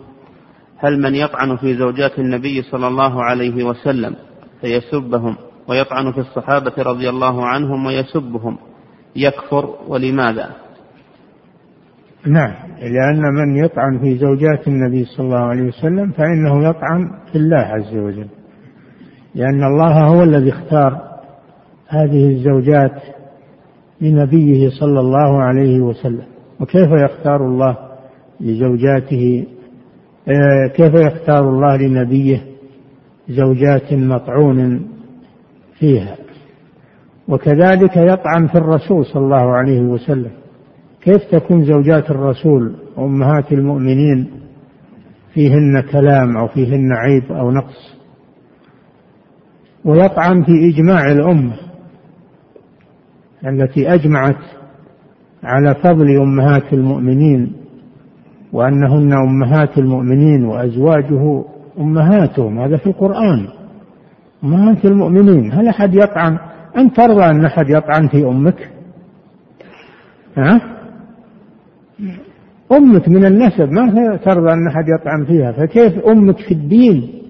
[0.77, 4.15] هل من يطعن في زوجات النبي صلى الله عليه وسلم
[4.61, 5.37] فيسبهم
[5.67, 8.57] ويطعن في الصحابة رضي الله عنهم ويسبهم
[9.15, 10.55] يكفر ولماذا؟
[12.27, 17.57] نعم لأن من يطعن في زوجات النبي صلى الله عليه وسلم فإنه يطعن في الله
[17.57, 18.27] عز وجل.
[19.35, 21.01] لأن الله هو الذي اختار
[21.87, 23.01] هذه الزوجات
[24.01, 26.23] لنبيه صلى الله عليه وسلم.
[26.59, 27.77] وكيف يختار الله
[28.39, 29.45] لزوجاته؟
[30.27, 32.43] آه، كيف يختار الله لنبيه
[33.29, 34.87] زوجات مطعون
[35.79, 36.15] فيها؟
[37.27, 40.40] وكذلك يطعن في الرسول صلى الله عليه وسلم.
[41.03, 44.31] كيف تكون زوجات الرسول أمهات المؤمنين
[45.33, 47.95] فيهن كلام أو فيهن عيب أو نقص؟
[49.85, 51.53] ويطعن في إجماع الأمة
[53.45, 54.37] التي أجمعت
[55.43, 57.53] على فضل أمهات المؤمنين
[58.53, 61.43] وأنهن أمهات المؤمنين وأزواجه
[61.79, 62.59] أمهاتهم.
[62.59, 63.47] هذا في القرآن.
[64.43, 65.53] أمهات المؤمنين.
[65.53, 66.37] هل أحد يطعن؟
[66.77, 68.69] أن ترضى أن أحد يطعن في أمك؟
[70.37, 70.80] ها؟
[72.71, 77.21] أمك من النسب ما ترضى أن أحد يطعن فيها فكيف أمك في الدين؟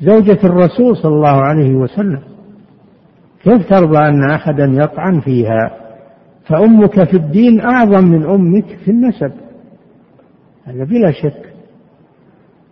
[0.00, 2.20] زوجة الرسول صلى الله عليه وسلم.
[3.42, 5.70] كيف ترضى أن أحدا يطعن فيها؟
[6.48, 9.32] فأمك في الدين أعظم من أمك في النسب.
[10.64, 11.52] هذا بلا شك.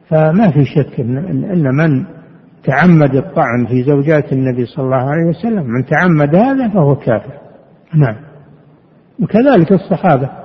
[0.08, 2.04] فما في شك إن من
[2.64, 7.32] تعمد الطعن في زوجات النبي صلى الله عليه وسلم من تعمد هذا فهو كافر.
[7.94, 8.16] نعم.
[9.22, 10.43] وكذلك الصحابة.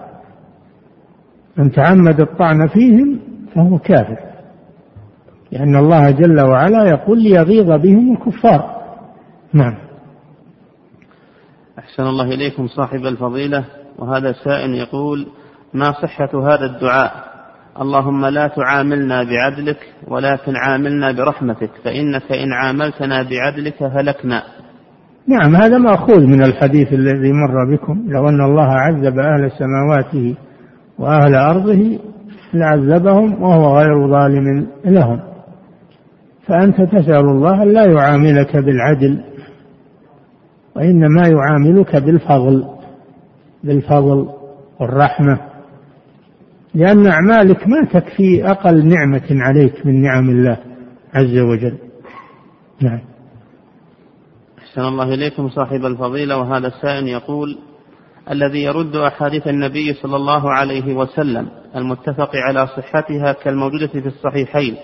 [1.59, 3.19] من تعمد الطعن فيهم
[3.55, 4.17] فهو كافر.
[5.51, 8.81] لأن الله جل وعلا يقول ليغيظ بهم الكفار.
[9.53, 9.75] نعم.
[11.79, 13.65] أحسن الله إليكم صاحب الفضيلة.
[13.97, 15.27] وهذا سائل يقول
[15.73, 17.29] ما صحة هذا الدعاء؟
[17.81, 24.43] اللهم لا تعاملنا بعدلك ولكن عاملنا برحمتك فإنك إن عاملتنا بعدلك هلكنا.
[25.27, 30.35] نعم هذا مأخوذ من الحديث الذي مر بكم لو أن الله عذب أهل سماواته
[30.99, 31.99] وأهل أرضه
[32.53, 35.19] لعذبهم وهو غير ظالم لهم.
[36.47, 39.23] فأنت تسأل الله لا يعاملك بالعدل
[40.75, 42.65] وإنما يعاملك بالفضل
[43.63, 44.29] بالفضل
[44.79, 45.39] والرحمة
[46.75, 50.57] لأن أعمالك ما تكفي أقل نعمة عليك من نعم الله
[51.13, 51.77] عز وجل.
[52.81, 52.99] نعم.
[54.59, 57.57] أحسن الله إليكم صاحب الفضيلة وهذا السائل يقول
[58.31, 64.75] الذي يرد أحاديث النبي صلى الله عليه وسلم المتفق على صحتها كالموجودة في الصحيحين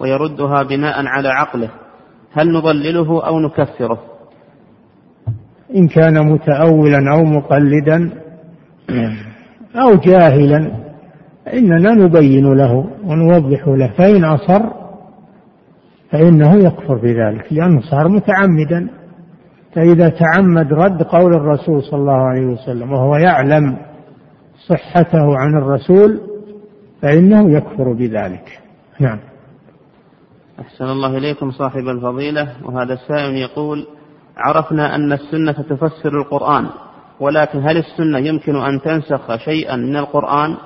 [0.00, 1.70] ويردها بناء على عقله
[2.32, 3.98] هل نضلله أو نكفره؟
[5.76, 8.10] إن كان متأولا أو مقلدا
[9.76, 10.72] أو جاهلا
[11.54, 14.62] إننا نبين له ونوضح له فإن أصر
[16.10, 18.88] فإنه يكفر بذلك لأنه صار متعمدا.
[19.74, 23.76] فإذا تعمد رد قول الرسول صلى الله عليه وسلم وهو يعلم
[24.66, 26.20] صحته عن الرسول
[27.02, 28.60] فإنه يكفر بذلك.
[29.00, 29.18] نعم.
[30.60, 32.52] أحسن الله إليكم صاحب الفضيلة.
[32.64, 33.86] وهذا السائل يقول
[34.36, 36.66] عرفنا أن السنة تفسر القرآن
[37.20, 40.56] ولكن هل السنة يمكن أن تنسخ شيئا من القرآن؟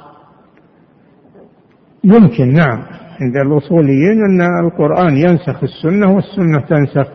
[2.04, 2.82] يمكن نعم.
[3.20, 7.10] عند الأصوليين أن القرآن ينسخ السنة والسنة تنسخ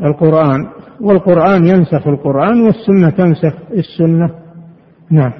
[0.00, 0.81] القرآن.
[1.02, 4.30] والقرآن ينسخ القرآن والسنة تنسخ السنة.
[5.10, 5.32] نعم.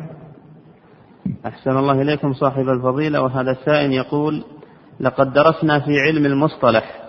[1.47, 4.45] أحسن الله إليكم صاحب الفضيلة وهذا السائل يقول
[5.01, 7.03] لقد درسنا في علم المصطلح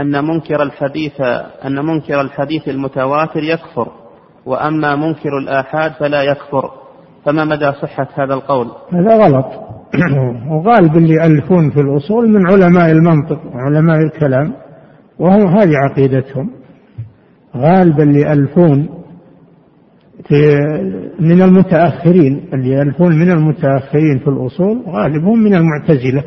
[0.00, 1.20] أن منكر الحديث
[1.64, 3.88] أن منكر الحديث المتواتر يكفر
[4.46, 6.70] وأما منكر الآحاد فلا يكفر.
[7.24, 9.46] فما مدى صحة هذا القول؟ هذا غلط.
[10.50, 14.54] وغالب اللي يألفون في الأصول من علماء المنطق وعلماء الكلام
[15.18, 16.57] وهم هذه عقيدتهم.
[17.56, 18.02] غالبا
[20.28, 20.58] في
[21.20, 26.24] من المتأخرين اللي يألفون من المتأخرين في الأصول غالبهم من المعتزلة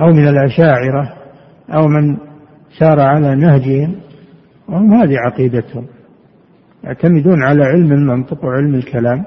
[0.00, 1.12] أو من الأشاعرة
[1.70, 2.16] أو من
[2.78, 3.94] سار على نهجهم
[4.68, 5.86] وهم هذه عقيدتهم.
[6.84, 9.24] يعتمدون على علم المنطق وعلم الكلام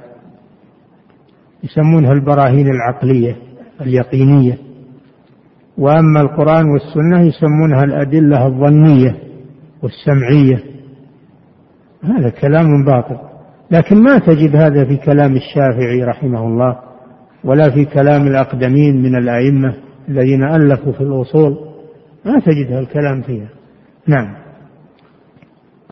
[1.64, 3.36] يسمونها البراهين العقلية
[3.82, 4.58] اليقينية.
[5.78, 9.25] وأما القرآن والسنة يسمونها الأدلة الظنية.
[9.86, 10.64] والسمعية.
[12.04, 13.18] هذا كلام باطل.
[13.72, 16.80] لكن ما تجد هذا في كلام الشافعي رحمه الله
[17.44, 19.74] ولا في كلام الأقدمين من الأئمة
[20.10, 21.58] الذين ألفوا في الأصول.
[22.26, 23.50] ما تجد الكلام فيها.
[24.08, 24.36] نعم.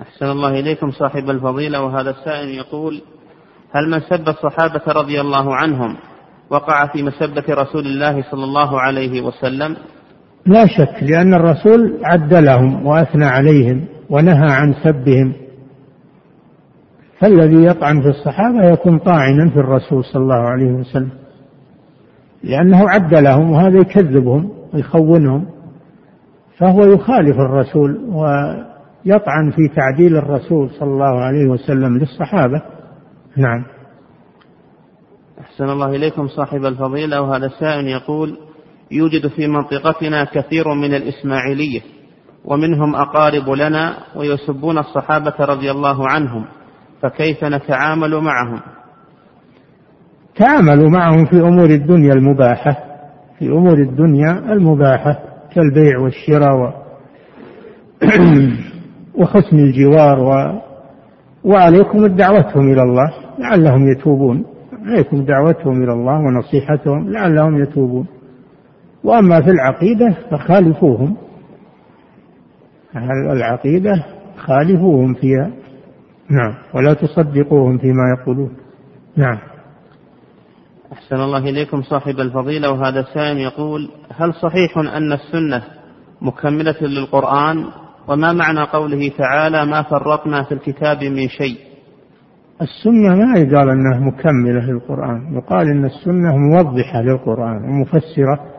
[0.02, 3.02] أحسن الله إليكم صاحب الفضيلة وهذا السائل يقول
[3.72, 5.98] هل من سب الصحابة رضي الله عنهم
[6.49, 9.78] وقع في مسبة رسول الله صلى الله عليه وسلم؟
[10.45, 15.34] لا شك لأن الرسول عدلهم وأثنى عليهم ونهى عن سبهم.
[17.20, 21.10] فالذي يطعن في الصحابة يكون طاعنا في الرسول صلى الله عليه وسلم
[22.44, 25.45] لأنه عدلهم وهذا يكذبهم ويخونهم
[26.57, 32.61] فهو يخالف الرسول ويطعن في تعديل الرسول صلى الله عليه وسلم للصحابة.
[33.38, 33.64] نعم.
[35.41, 38.38] أحسن الله إليكم صاحب الفضيلة وهذا السائل يقول
[38.94, 41.82] يوجد في منطقتنا كثير من الإسماعيلية
[42.45, 46.45] ومنهم أقارب لنا ويسبون الصحابة رضي الله عنهم
[47.02, 48.60] فكيف نتعامل معهم؟
[50.36, 52.94] تعاملوا معهم في أمور الدنيا المباحة
[53.40, 55.20] في أمور الدنيا المباحة
[55.56, 56.84] كالبيع والشراء و
[59.22, 60.61] وحسن الجوار و...
[61.44, 64.45] وعليكم دعوتهم إلى الله لعلهم يتوبون.
[64.86, 68.07] عليكم دعوتهم إلى الله ونصيحتهم لعلهم يتوبون.
[69.03, 71.17] وأما في العقيدة فخالفوهم.
[73.31, 74.05] العقيدة
[74.38, 75.51] خالفوهم فيها؟
[76.30, 76.53] نعم.
[76.73, 78.57] ولا تصدقوهم فيما يقولون.
[79.17, 79.38] نعم.
[80.93, 85.63] أحسن الله إليكم صاحب الفضيلة وهذا السائل يقول هل صحيح أن السنة
[86.21, 87.65] مكملة للقرآن؟
[88.07, 91.57] وما معنى قوله تعالى ما فرطنا في الكتاب من شيء
[92.61, 95.35] السنة ما يقال أنها مكملة للقرآن.
[95.35, 98.52] يقال أن السنة موضحة للقرآن ومفسرة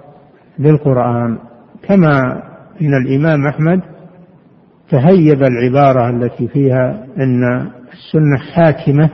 [0.58, 1.38] للقرآن.
[1.82, 2.42] كما
[2.82, 3.80] أن الإمام أحمد
[4.90, 9.10] تهيب العبارة التي فيها أن السنة حاكمة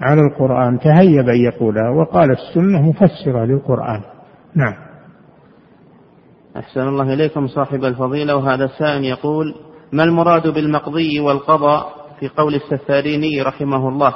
[0.00, 4.00] على القرآن تهيب أن يقولها وقال السنة مفسرة للقرآن.
[4.54, 4.74] نعم.
[6.56, 8.36] أحسن الله إليكم صاحب الفضيلة.
[8.36, 9.54] وهذا السائل يقول
[9.92, 11.86] ما المراد بالمقضي والقضاء
[12.20, 14.14] في قول السفاريني رحمه الله؟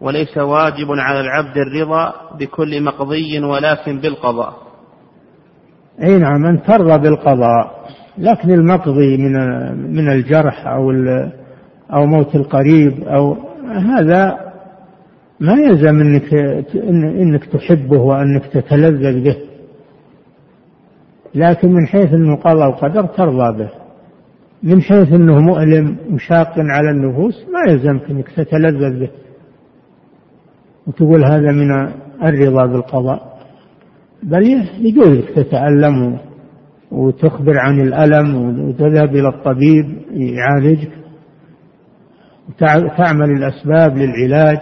[0.00, 4.67] وليس واجب على العبد الرضا بكل مقضي ولكن بالقضاء.
[6.02, 7.78] أي نعم أن ترضى بالقضاء.
[8.18, 9.32] لكن المقضي من
[9.94, 10.92] من الجرح أو
[11.92, 13.36] أو موت القريب أو
[13.68, 14.38] هذا
[15.40, 16.34] ما يلزم إنك
[16.94, 19.36] إنك تحبه وإنك تتلذذ به.
[21.34, 23.70] لكن من حيث انه قضاء وقدر ترضى به.
[24.62, 29.08] من حيث إنه مؤلم وشاق على النفوس ما يلزمك إنك تتلذذ به.
[30.86, 31.70] وتقول هذا من
[32.22, 33.27] الرضا بالقضاء.
[34.22, 36.18] بل يجوز تتألم
[36.92, 38.36] وتخبر عن الألم
[38.68, 40.90] وتذهب إلى الطبيب يعالجك
[42.48, 44.58] وتعمل الأسباب للعلاج.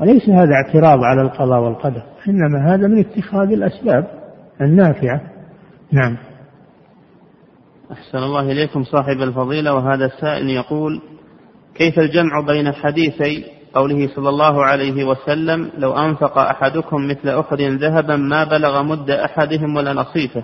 [0.00, 4.06] وليس هذا اعتراض على القضاء والقدر إنما هذا من اتخاذ الأسباب
[4.60, 5.20] النافعة.
[5.92, 6.16] نعم.
[7.92, 11.00] أحسن الله إليكم صاحب الفضيلة وهذا السائل يقول
[11.74, 18.16] كيف الجمع بين حديثي قوله صلى الله عليه وسلم لو أنفق أحدكم مثل أحد ذهبا
[18.16, 20.42] ما بلغ مد أحدهم ولا نصيفه.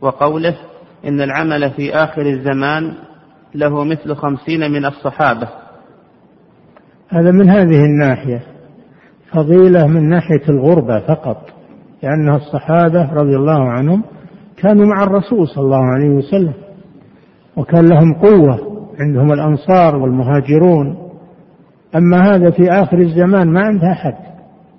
[0.00, 0.56] وقوله
[1.04, 2.92] إن العمل في آخر الزمان
[3.54, 5.48] له مثل خمسين من الصحابة.
[7.08, 8.42] هذا من هذه الناحية.
[9.32, 11.46] فضيلة من ناحية الغربة فقط
[12.02, 14.02] لأن الصحابة رضي الله عنهم
[14.56, 16.54] كانوا مع الرسول صلى الله عليه وسلم
[17.56, 21.05] وكان لهم قوة عندهم الأنصار والمهاجرون.
[21.94, 24.14] أما هذا في آخر الزمان ما عنده أحد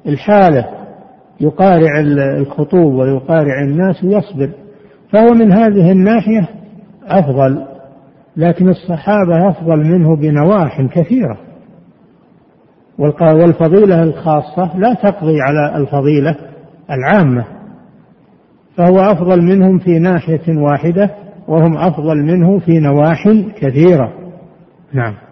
[0.07, 0.65] الحالة
[1.41, 1.99] يقارع
[2.39, 4.49] الخطوب ويقارع الناس ويصبر.
[5.13, 6.49] فهو من هذه الناحية
[7.07, 7.65] أفضل
[8.37, 11.37] لكن الصحابة أفضل منه بنواح كثيرة.
[13.21, 16.35] والفضيلة الخاصة لا تقضي على الفضيلة
[16.91, 17.45] العامة.
[18.75, 21.09] فهو أفضل منهم في ناحية واحدة
[21.47, 23.27] وهم أفضل منه في نواح
[23.61, 24.13] كثيرة.
[24.93, 25.26] نعم.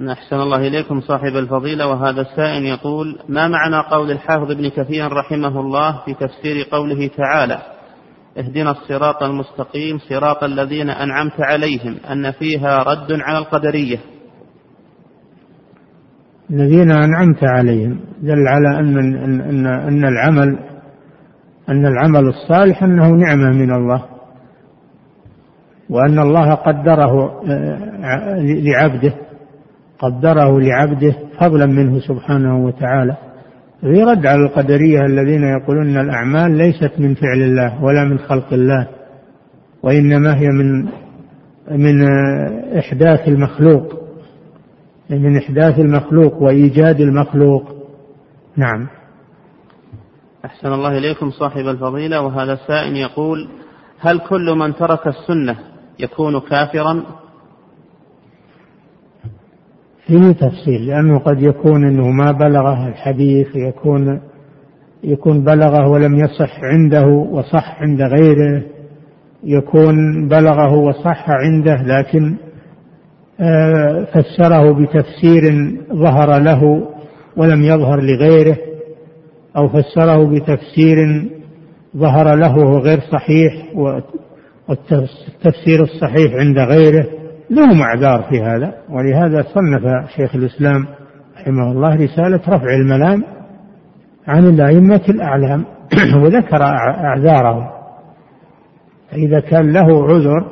[0.00, 5.60] أحسن الله إليكم صاحب الفضيلة وهذا السائل يقول ما معنى قول الحافظ ابن كثير رحمه
[5.60, 7.58] الله في تفسير قوله تعالى
[8.38, 13.98] اهدنا الصراط المستقيم صراط الذين أنعمت عليهم أن فيها رد على القدرية
[16.50, 20.58] الذين أنعمت عليهم دل على أن أن أن العمل
[21.68, 24.04] أن العمل الصالح أنه نعمة من الله
[25.90, 29.14] وأن الله قدره آه، لعبده.
[30.02, 33.16] قدره لعبده فضلا منه سبحانه وتعالى.
[33.80, 38.52] في رد على القدرية الذين يقولون أن الأعمال ليست من فعل الله ولا من خلق
[38.52, 38.88] الله
[39.82, 40.88] وإنما هي من
[41.70, 42.04] من
[42.78, 44.02] إحداث المخلوق
[45.10, 47.64] من إحداث المخلوق وإيجاد المخلوق.
[48.56, 48.88] نعم.
[50.44, 53.48] أحسن الله إليكم صاحب الفضيلة وهذا سائل يقول
[54.00, 55.56] هل كل من ترك السنة
[55.98, 57.02] يكون كافرا؟
[60.06, 64.20] فيه تفصيل لأنه قد يكون أنه ما بلغه الحديث يكون
[65.04, 68.62] يكون بلغه ولم يصح عنده وصح عند غيره
[69.44, 72.34] يكون بلغه وصح عنده لكن
[73.40, 75.42] آه، فسره بتفسير
[75.92, 76.88] ظهر له
[77.36, 78.56] ولم يظهر لغيره
[79.56, 80.96] أو فسره بتفسير
[81.96, 83.52] ظهر له غير صحيح
[84.68, 87.06] والتفسير الصحيح عند غيره.
[87.52, 90.86] لهم أعذار في هذا ولهذا صنف شيخ الإسلام
[91.36, 93.24] رحمه الله رسالة رفع الملام
[94.28, 95.64] عن الأئمة الأعلام
[96.22, 97.70] وذكر أعذارهم.
[99.10, 100.46] فإذا كان له عذر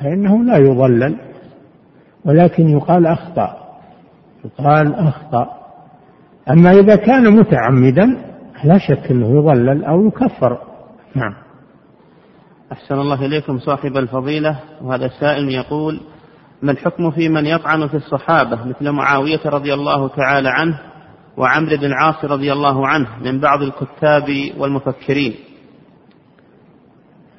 [0.00, 1.16] فإنه لا يضلل
[2.24, 3.56] ولكن يقال أخطأ
[4.44, 5.50] يقال أخطأ.
[6.50, 8.06] أما إذا كان متعمدا
[8.64, 10.58] لا شك أنه يضلل أو يكفر.
[11.14, 11.34] نعم.
[12.72, 14.60] أحسن الله إليكم صاحب الفضيلة.
[14.82, 16.00] وهذا سائل يقول
[16.62, 20.78] ما الحكم في من يطعن في الصحابة؟ مثل معاوية رضي الله تعالى عنه
[21.36, 24.24] وعمرو بن العاص رضي الله عنه من بعض الكتاب
[24.58, 25.34] والمفكرين.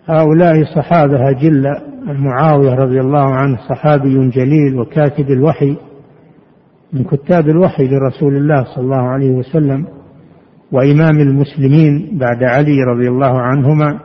[0.05, 5.77] هؤلاء صحابة أجلة معاوية رضي الله عنه صحابي جليل وكاتب الوحي
[6.93, 9.87] من كتاب الوحي لرسول الله صلى الله عليه وسلم
[10.71, 13.99] وإمام المسلمين بعد علي رضي الله عنهما.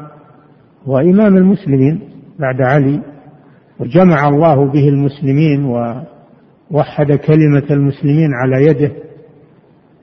[0.86, 2.00] وإمام المسلمين
[2.38, 3.11] بعد علي
[3.82, 8.92] وجمع الله به المسلمين ووحد كلمة المسلمين على يده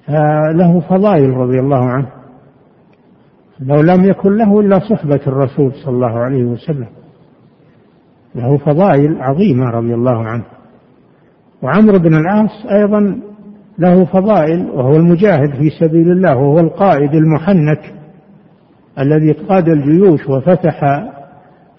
[0.07, 2.07] فله فضائل رضي الله عنه.
[3.59, 6.87] لو لم يكن له إلا صحبة الرسول صلى الله عليه وسلم.
[8.35, 10.43] له فضائل عظيمة رضي الله عنه.
[11.61, 13.19] وعمرو بن العاص أيضا
[13.79, 17.93] له فضائل وهو المجاهد في سبيل الله وهو القائد المحنك
[18.99, 20.83] الذي قاد الجيوش وفتح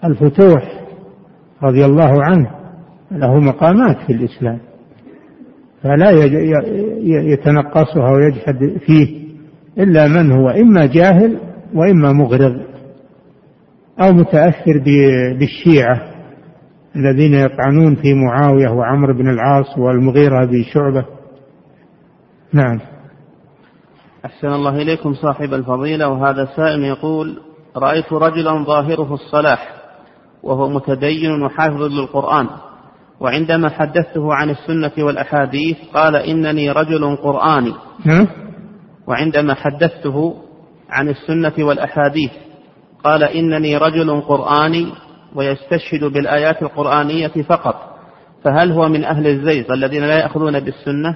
[0.03, 0.80] الفتوح.
[1.63, 2.51] رضي الله عنه
[3.11, 4.59] له مقامات في الإسلام
[5.83, 6.11] فلا
[7.03, 9.21] يتنقصها ويجحد فيه
[9.77, 11.39] إلا من هو إما جاهل
[11.73, 12.61] وإما مغرض
[14.01, 14.83] أو متأثر
[15.39, 16.11] بالشيعة
[16.95, 21.05] الذين يطعنون في معاوية وعمرو بن العاص والمغيرة بشعبة
[22.53, 22.79] نعم.
[24.25, 27.39] أحسن الله إليكم صاحب الفضيلة وهذا سائل يقول
[27.75, 29.80] رأيت رجلا ظاهره الصلاح
[30.43, 32.47] وهو متدين وحافظ للقرآن.
[33.19, 37.73] وعندما حدثته عن السنة والأحاديث قال إنني رجل قرآني.
[39.07, 40.35] وعندما حدثته
[40.89, 42.31] عن السنة والأحاديث
[43.03, 44.87] قال إنني رجل قرآني
[45.35, 47.91] ويستشهد بالآيات القرآنية فقط.
[48.43, 51.15] فهل هو من أهل الزيغ الذين لا يأخذون بالسنة؟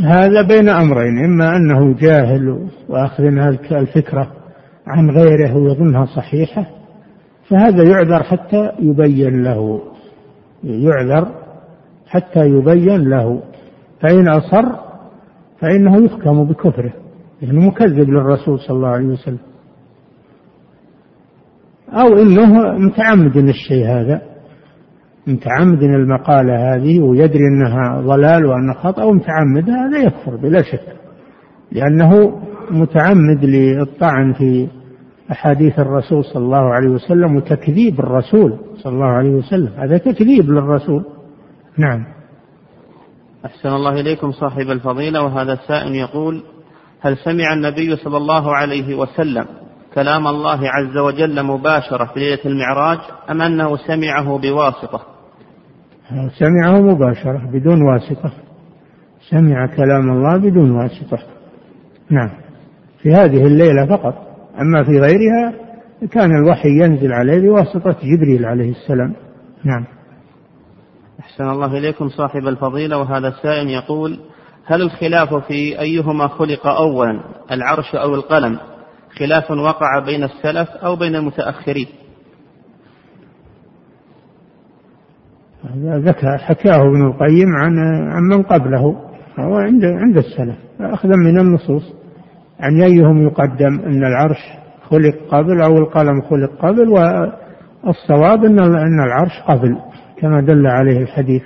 [0.00, 3.24] هذا بين أمرين إما أنه جاهل وأخذ
[3.72, 4.32] الفكرة
[4.86, 6.77] عن غيره ويظنها صحيحة
[7.50, 9.80] فهذا يعذر حتى يبين له
[10.64, 11.28] يعذر
[12.06, 13.42] حتى يبين له.
[14.00, 14.64] فإن أصر
[15.60, 16.92] فإنه يحكم بكفره
[17.42, 19.38] لأنه مكذب للرسول صلى الله عليه وسلم.
[21.92, 24.22] أو إنه متعمد الشيء هذا
[25.26, 30.96] متعمد المقالة هذه ويدري أنها ضلال وأنها خطأ ومتعمد هذا يكفر بلا شك
[31.72, 34.68] لأنه متعمد للطعن في
[35.32, 39.72] أحاديث الرسول صلى الله عليه وسلم وتكذيب الرسول صلى الله عليه وسلم.
[39.76, 41.04] هذا تكذيب للرسول.
[41.78, 42.04] نعم.
[43.46, 46.42] أحسن الله إليكم صاحب الفضيلة وهذا السائل يقول
[47.00, 49.44] هل سمع النبي صلى الله عليه وسلم
[49.94, 52.98] كلام الله عز وجل مباشرة في ليلة المعراج
[53.30, 55.00] أم أنه سمعه بواسطة؟
[56.38, 58.32] سمعه مباشرة بدون واسطة.
[59.30, 61.18] سمع كلام الله بدون واسطة.
[62.10, 62.30] نعم.
[63.02, 64.27] في هذه الليلة فقط.
[64.60, 65.54] أما في غيرها
[66.10, 69.14] كان الوحي ينزل عليه بواسطة جبريل عليه السلام.
[69.64, 69.84] نعم.
[71.20, 74.18] أحسن الله إليكم صاحب الفضيلة وهذا السائل يقول
[74.66, 77.20] هل الخلاف في أيهما خلق أولا
[77.50, 78.58] العرش أو القلم؟
[79.18, 81.86] خلاف وقع بين السلف أو بين المتأخرين؟
[85.64, 87.78] هذا ذكر حكاه ابن القيم عن
[88.12, 88.80] عن من قبله
[89.38, 91.97] هو عند عند السلف أخذا من النصوص.
[92.60, 94.38] عن أيهم يقدم أن العرش
[94.90, 99.76] خلق قبل أو القلم خلق قبل والصواب أن العرش قبل
[100.20, 101.42] كما دل عليه الحديث.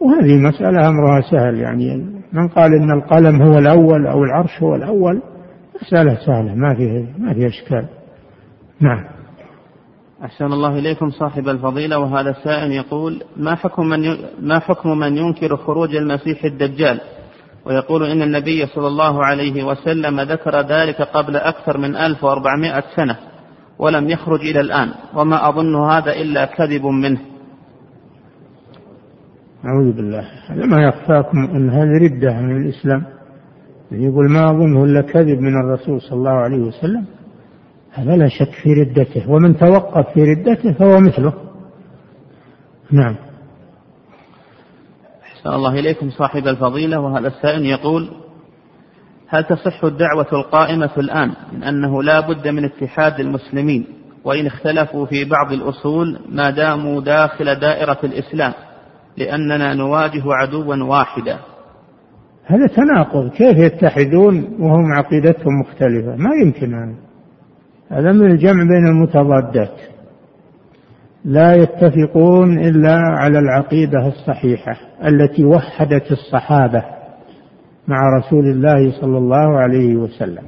[0.00, 5.22] وهذه مسألة أمرها سهل يعني من قال إن القلم هو الأول أو العرش هو الأول
[5.82, 7.84] مسألة سهلة ما فيها ما فيها إشكال.
[8.80, 9.04] نعم.
[10.24, 14.00] أحسن الله إليكم صاحب الفضيلة وهذا السائل يقول ما حكم من
[14.40, 17.00] ما حكم من ينكر خروج المسيح الدجال؟
[17.66, 23.16] ويقول إن النبي صلى الله عليه وسلم ذكر ذلك قبل أكثر من 1400 سنة
[23.78, 27.20] ولم يخرج إلى الآن وما أظن هذا إلا كذب منه.
[29.64, 30.24] أعوذ بالله.
[30.46, 33.04] هذا ما يخفاكم أن هذه ردة من الإسلام.
[33.92, 37.04] يقول ما أظنه إلا كذب من الرسول صلى الله عليه وسلم.
[37.92, 41.32] هذا لا شك في ردته ومن توقف في ردته فهو مثله.
[42.90, 43.16] نعم.
[45.40, 48.10] أحسن الله إليكم صاحب الفضيلة وهذا السائل يقول
[49.28, 53.86] هل تصح الدعوة القائمة الآن من أنه لا بد من اتحاد المسلمين
[54.24, 58.52] وإن اختلفوا في بعض الأصول ما داموا داخل دائرة الإسلام
[59.16, 61.38] لأننا نواجه عدوا واحدا؟
[62.44, 66.94] هذا تناقض كيف يتحدون وهم عقيدتهم مختلفة؟ ما يمكن هذا.
[67.88, 69.80] هذا من الجمع بين المتضادات.
[71.24, 74.76] لا يتفقون إلا على العقيدة الصحيحة
[75.06, 76.84] التي وحدت الصحابة
[77.88, 80.42] مع رسول الله صلى الله عليه وسلم.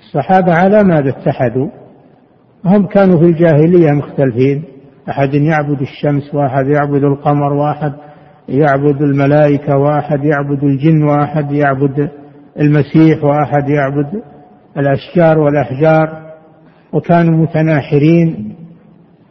[0.00, 1.68] الصحابة على ماذا اتحدوا؟
[2.64, 4.64] هم كانوا في الجاهلية مختلفين.
[5.08, 7.92] أحد يعبد الشمس واحد يعبد القمر واحد
[8.48, 12.10] يعبد الملائكة واحد يعبد الجن واحد يعبد
[12.60, 14.22] المسيح واحد يعبد
[14.78, 16.24] الأشجار والأحجار
[16.92, 18.54] وكانوا متناحرين.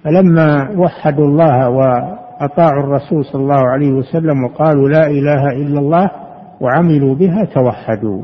[0.03, 6.11] فلما وحدوا الله وأطاعوا الرسول صلى الله عليه وسلم وقالوا لا إله إلا الله
[6.61, 8.21] وعملوا بها توحدوا.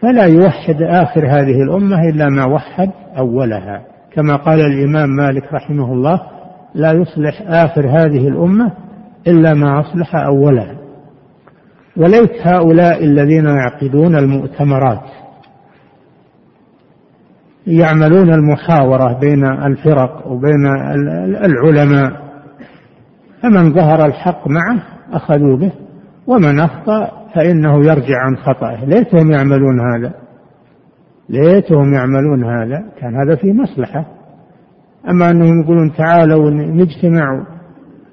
[0.00, 3.82] فلا يوحد آخر هذه الأمة إلا ما وحد أولها.
[4.12, 6.20] كما قال الإمام مالك رحمه الله
[6.74, 8.72] لا يصلح آخر هذه الأمة
[9.26, 10.74] إلا ما أصلح أولها.
[11.96, 15.23] وليس هؤلاء الذين يعقدون المؤتمرات.
[17.66, 20.66] يعملون المحاورة بين الفرق وبين
[21.44, 22.24] العلماء.
[23.42, 24.82] فمن ظهر الحق معه
[25.12, 25.72] أخذوا به
[26.26, 28.84] ومن أخطأ فإنه يرجع عن خطأه.
[28.84, 30.12] ليتهم يعملون هذا.
[31.28, 32.84] ليتهم يعملون هذا.
[33.00, 34.06] كان هذا في مصلحة.
[35.08, 37.46] أما أنهم يقولون تعالوا نجتمع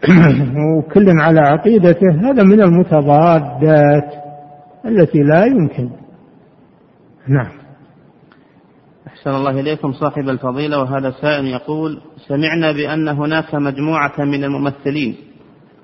[0.77, 4.13] وكل على عقيدته هذا من المتضادات
[4.85, 5.89] التي لا يمكن.
[7.27, 7.60] نعم.
[9.21, 15.15] أحسن الله إليكم صاحب الفضيلة وهذا سائل يقول سمعنا بأن هناك مجموعة من الممثلين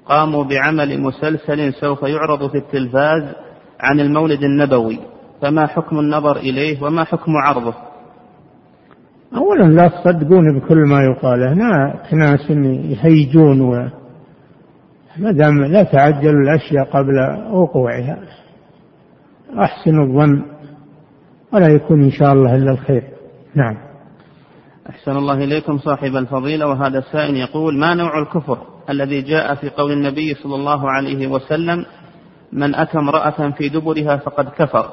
[0.05, 3.23] قاموا بعمل مسلسل سوف يعرض في التلفاز
[3.80, 4.99] عن المولد النبوي
[5.41, 7.73] فما حكم النظر إليه وما حكم عرضه؟
[9.35, 13.89] أولا لا تصدقون بكل ما يقال هنا ناس يهيجون و
[15.18, 17.19] ما دام لا تعجلوا الأشياء قبل
[17.51, 18.19] وقوعها
[19.59, 20.41] أحسن الظن
[21.53, 23.16] ولا يكون إن شاء الله إلا الخير.
[23.58, 23.78] نعم.
[24.90, 28.58] أحسن الله إليكم صاحب الفضيلة وهذا السائل يقول ما نوع الكفر
[28.90, 31.86] الذي جاء في قول النبي صلى الله عليه وسلم
[32.54, 34.90] من أتى امرأة في دبرها فقد كفر؟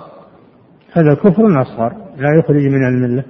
[0.93, 3.25] هذا كفر أصغر لا يخرج من الملة.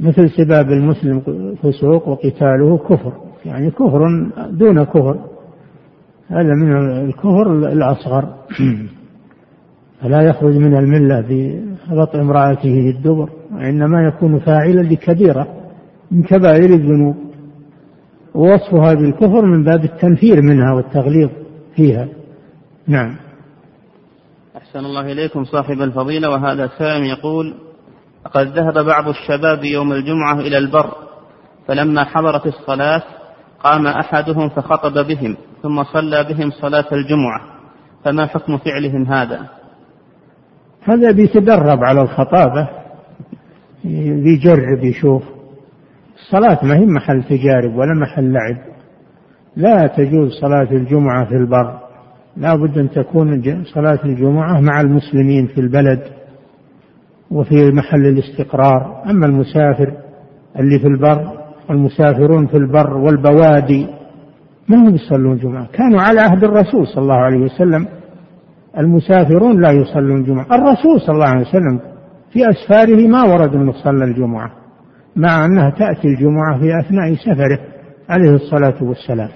[0.00, 1.20] مثل سباب المسلم
[1.62, 3.12] فسوق وقتاله كفر
[3.44, 5.18] يعني كفر دون كفر.
[6.28, 8.34] هذا من الكفر الأصغر.
[10.00, 11.20] فلا يخرج من الملة
[11.90, 13.39] بغط امرأته في الدبر.
[13.60, 15.48] وإنما يكون فاعلا لكبيرة
[16.10, 17.16] من كبائر الذنوب.
[18.34, 21.30] ووصفها بالكفر من باب التنفير منها والتغليظ
[21.76, 22.08] فيها.
[22.86, 23.16] نعم.
[24.56, 26.30] أحسن الله إليكم صاحب الفضيلة.
[26.30, 27.54] وهذا سائل يقول
[28.34, 30.94] قد ذهب بعض الشباب يوم الجمعة إلى البر
[31.66, 33.02] فلما حضرت الصلاة
[33.64, 37.40] قام أحدهم فخطب بهم ثم صلى بهم صلاة الجمعة.
[38.04, 39.46] فما حكم فعلهم هذا؟
[40.82, 42.79] هذا بيتدرب على الخطابة.
[43.84, 45.22] بيجرب يشوف
[46.16, 48.56] الصلاة ما هي محل تجارب ولا محل لعب.
[49.56, 51.78] لا تجوز صلاة الجمعة في البر.
[52.36, 53.42] لا بد أن تكون
[53.74, 56.02] صلاة الجمعة مع المسلمين في البلد
[57.30, 59.02] وفي محل الاستقرار.
[59.10, 59.92] أما المسافر
[60.58, 63.86] اللي في البر والمسافرون في البر والبوادي
[64.68, 67.86] ما هم يصلون الجمعة كانوا على عهد الرسول صلى الله عليه وسلم.
[68.78, 71.80] المسافرون لا يصلون الجمعة الرسول صلى الله عليه وسلم
[72.32, 74.50] في أسفاره ما ورد أنه صلى الجمعة
[75.16, 77.58] مع أنها تأتي الجمعة في أثناء سفره
[78.08, 79.28] عليه الصلاة والسلام.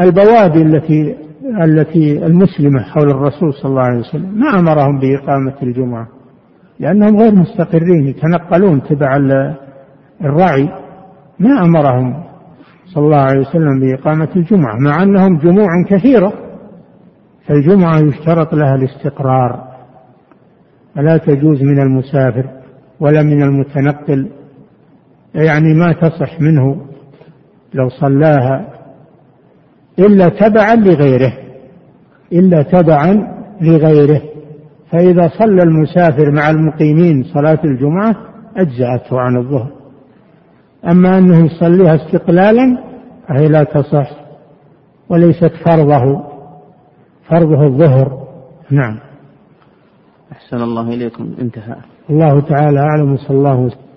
[0.00, 1.16] البوادي التي
[1.64, 6.08] التي المسلمة حول الرسول صلى الله عليه وسلم ما أمرهم بإقامة الجمعة
[6.80, 9.16] لأنهم غير مستقرين يتنقلون تبع
[10.24, 10.68] الرعي.
[11.38, 12.24] ما أمرهم
[12.86, 16.32] صلى الله عليه وسلم بإقامة الجمعة مع أنهم جموع كثيرة
[17.46, 19.71] فالجمعة يشترط لها الاستقرار.
[20.94, 22.50] فلا تجوز من المسافر
[23.00, 24.28] ولا من المتنقل؟
[25.34, 26.86] يعني ما تصح منه
[27.74, 28.68] لو صلاها
[29.98, 31.32] إلا تبعا لغيره
[32.32, 34.22] إلا تبعا لغيره.
[34.90, 38.16] فإذا صلى المسافر مع المقيمين صلاة الجمعة
[38.56, 39.72] أجزأته عن الظهر.
[40.90, 42.78] أما أنه يصليها استقلالا
[43.28, 44.10] فهي لا تصح
[45.08, 46.22] وليست فرضه
[47.28, 48.22] فرضه الظهر.
[48.70, 48.98] نعم.
[50.32, 51.34] أحسن الله إليكم.
[51.40, 51.76] انتهى.
[52.10, 53.92] الله تعالى أعلم صلى الله وسلم.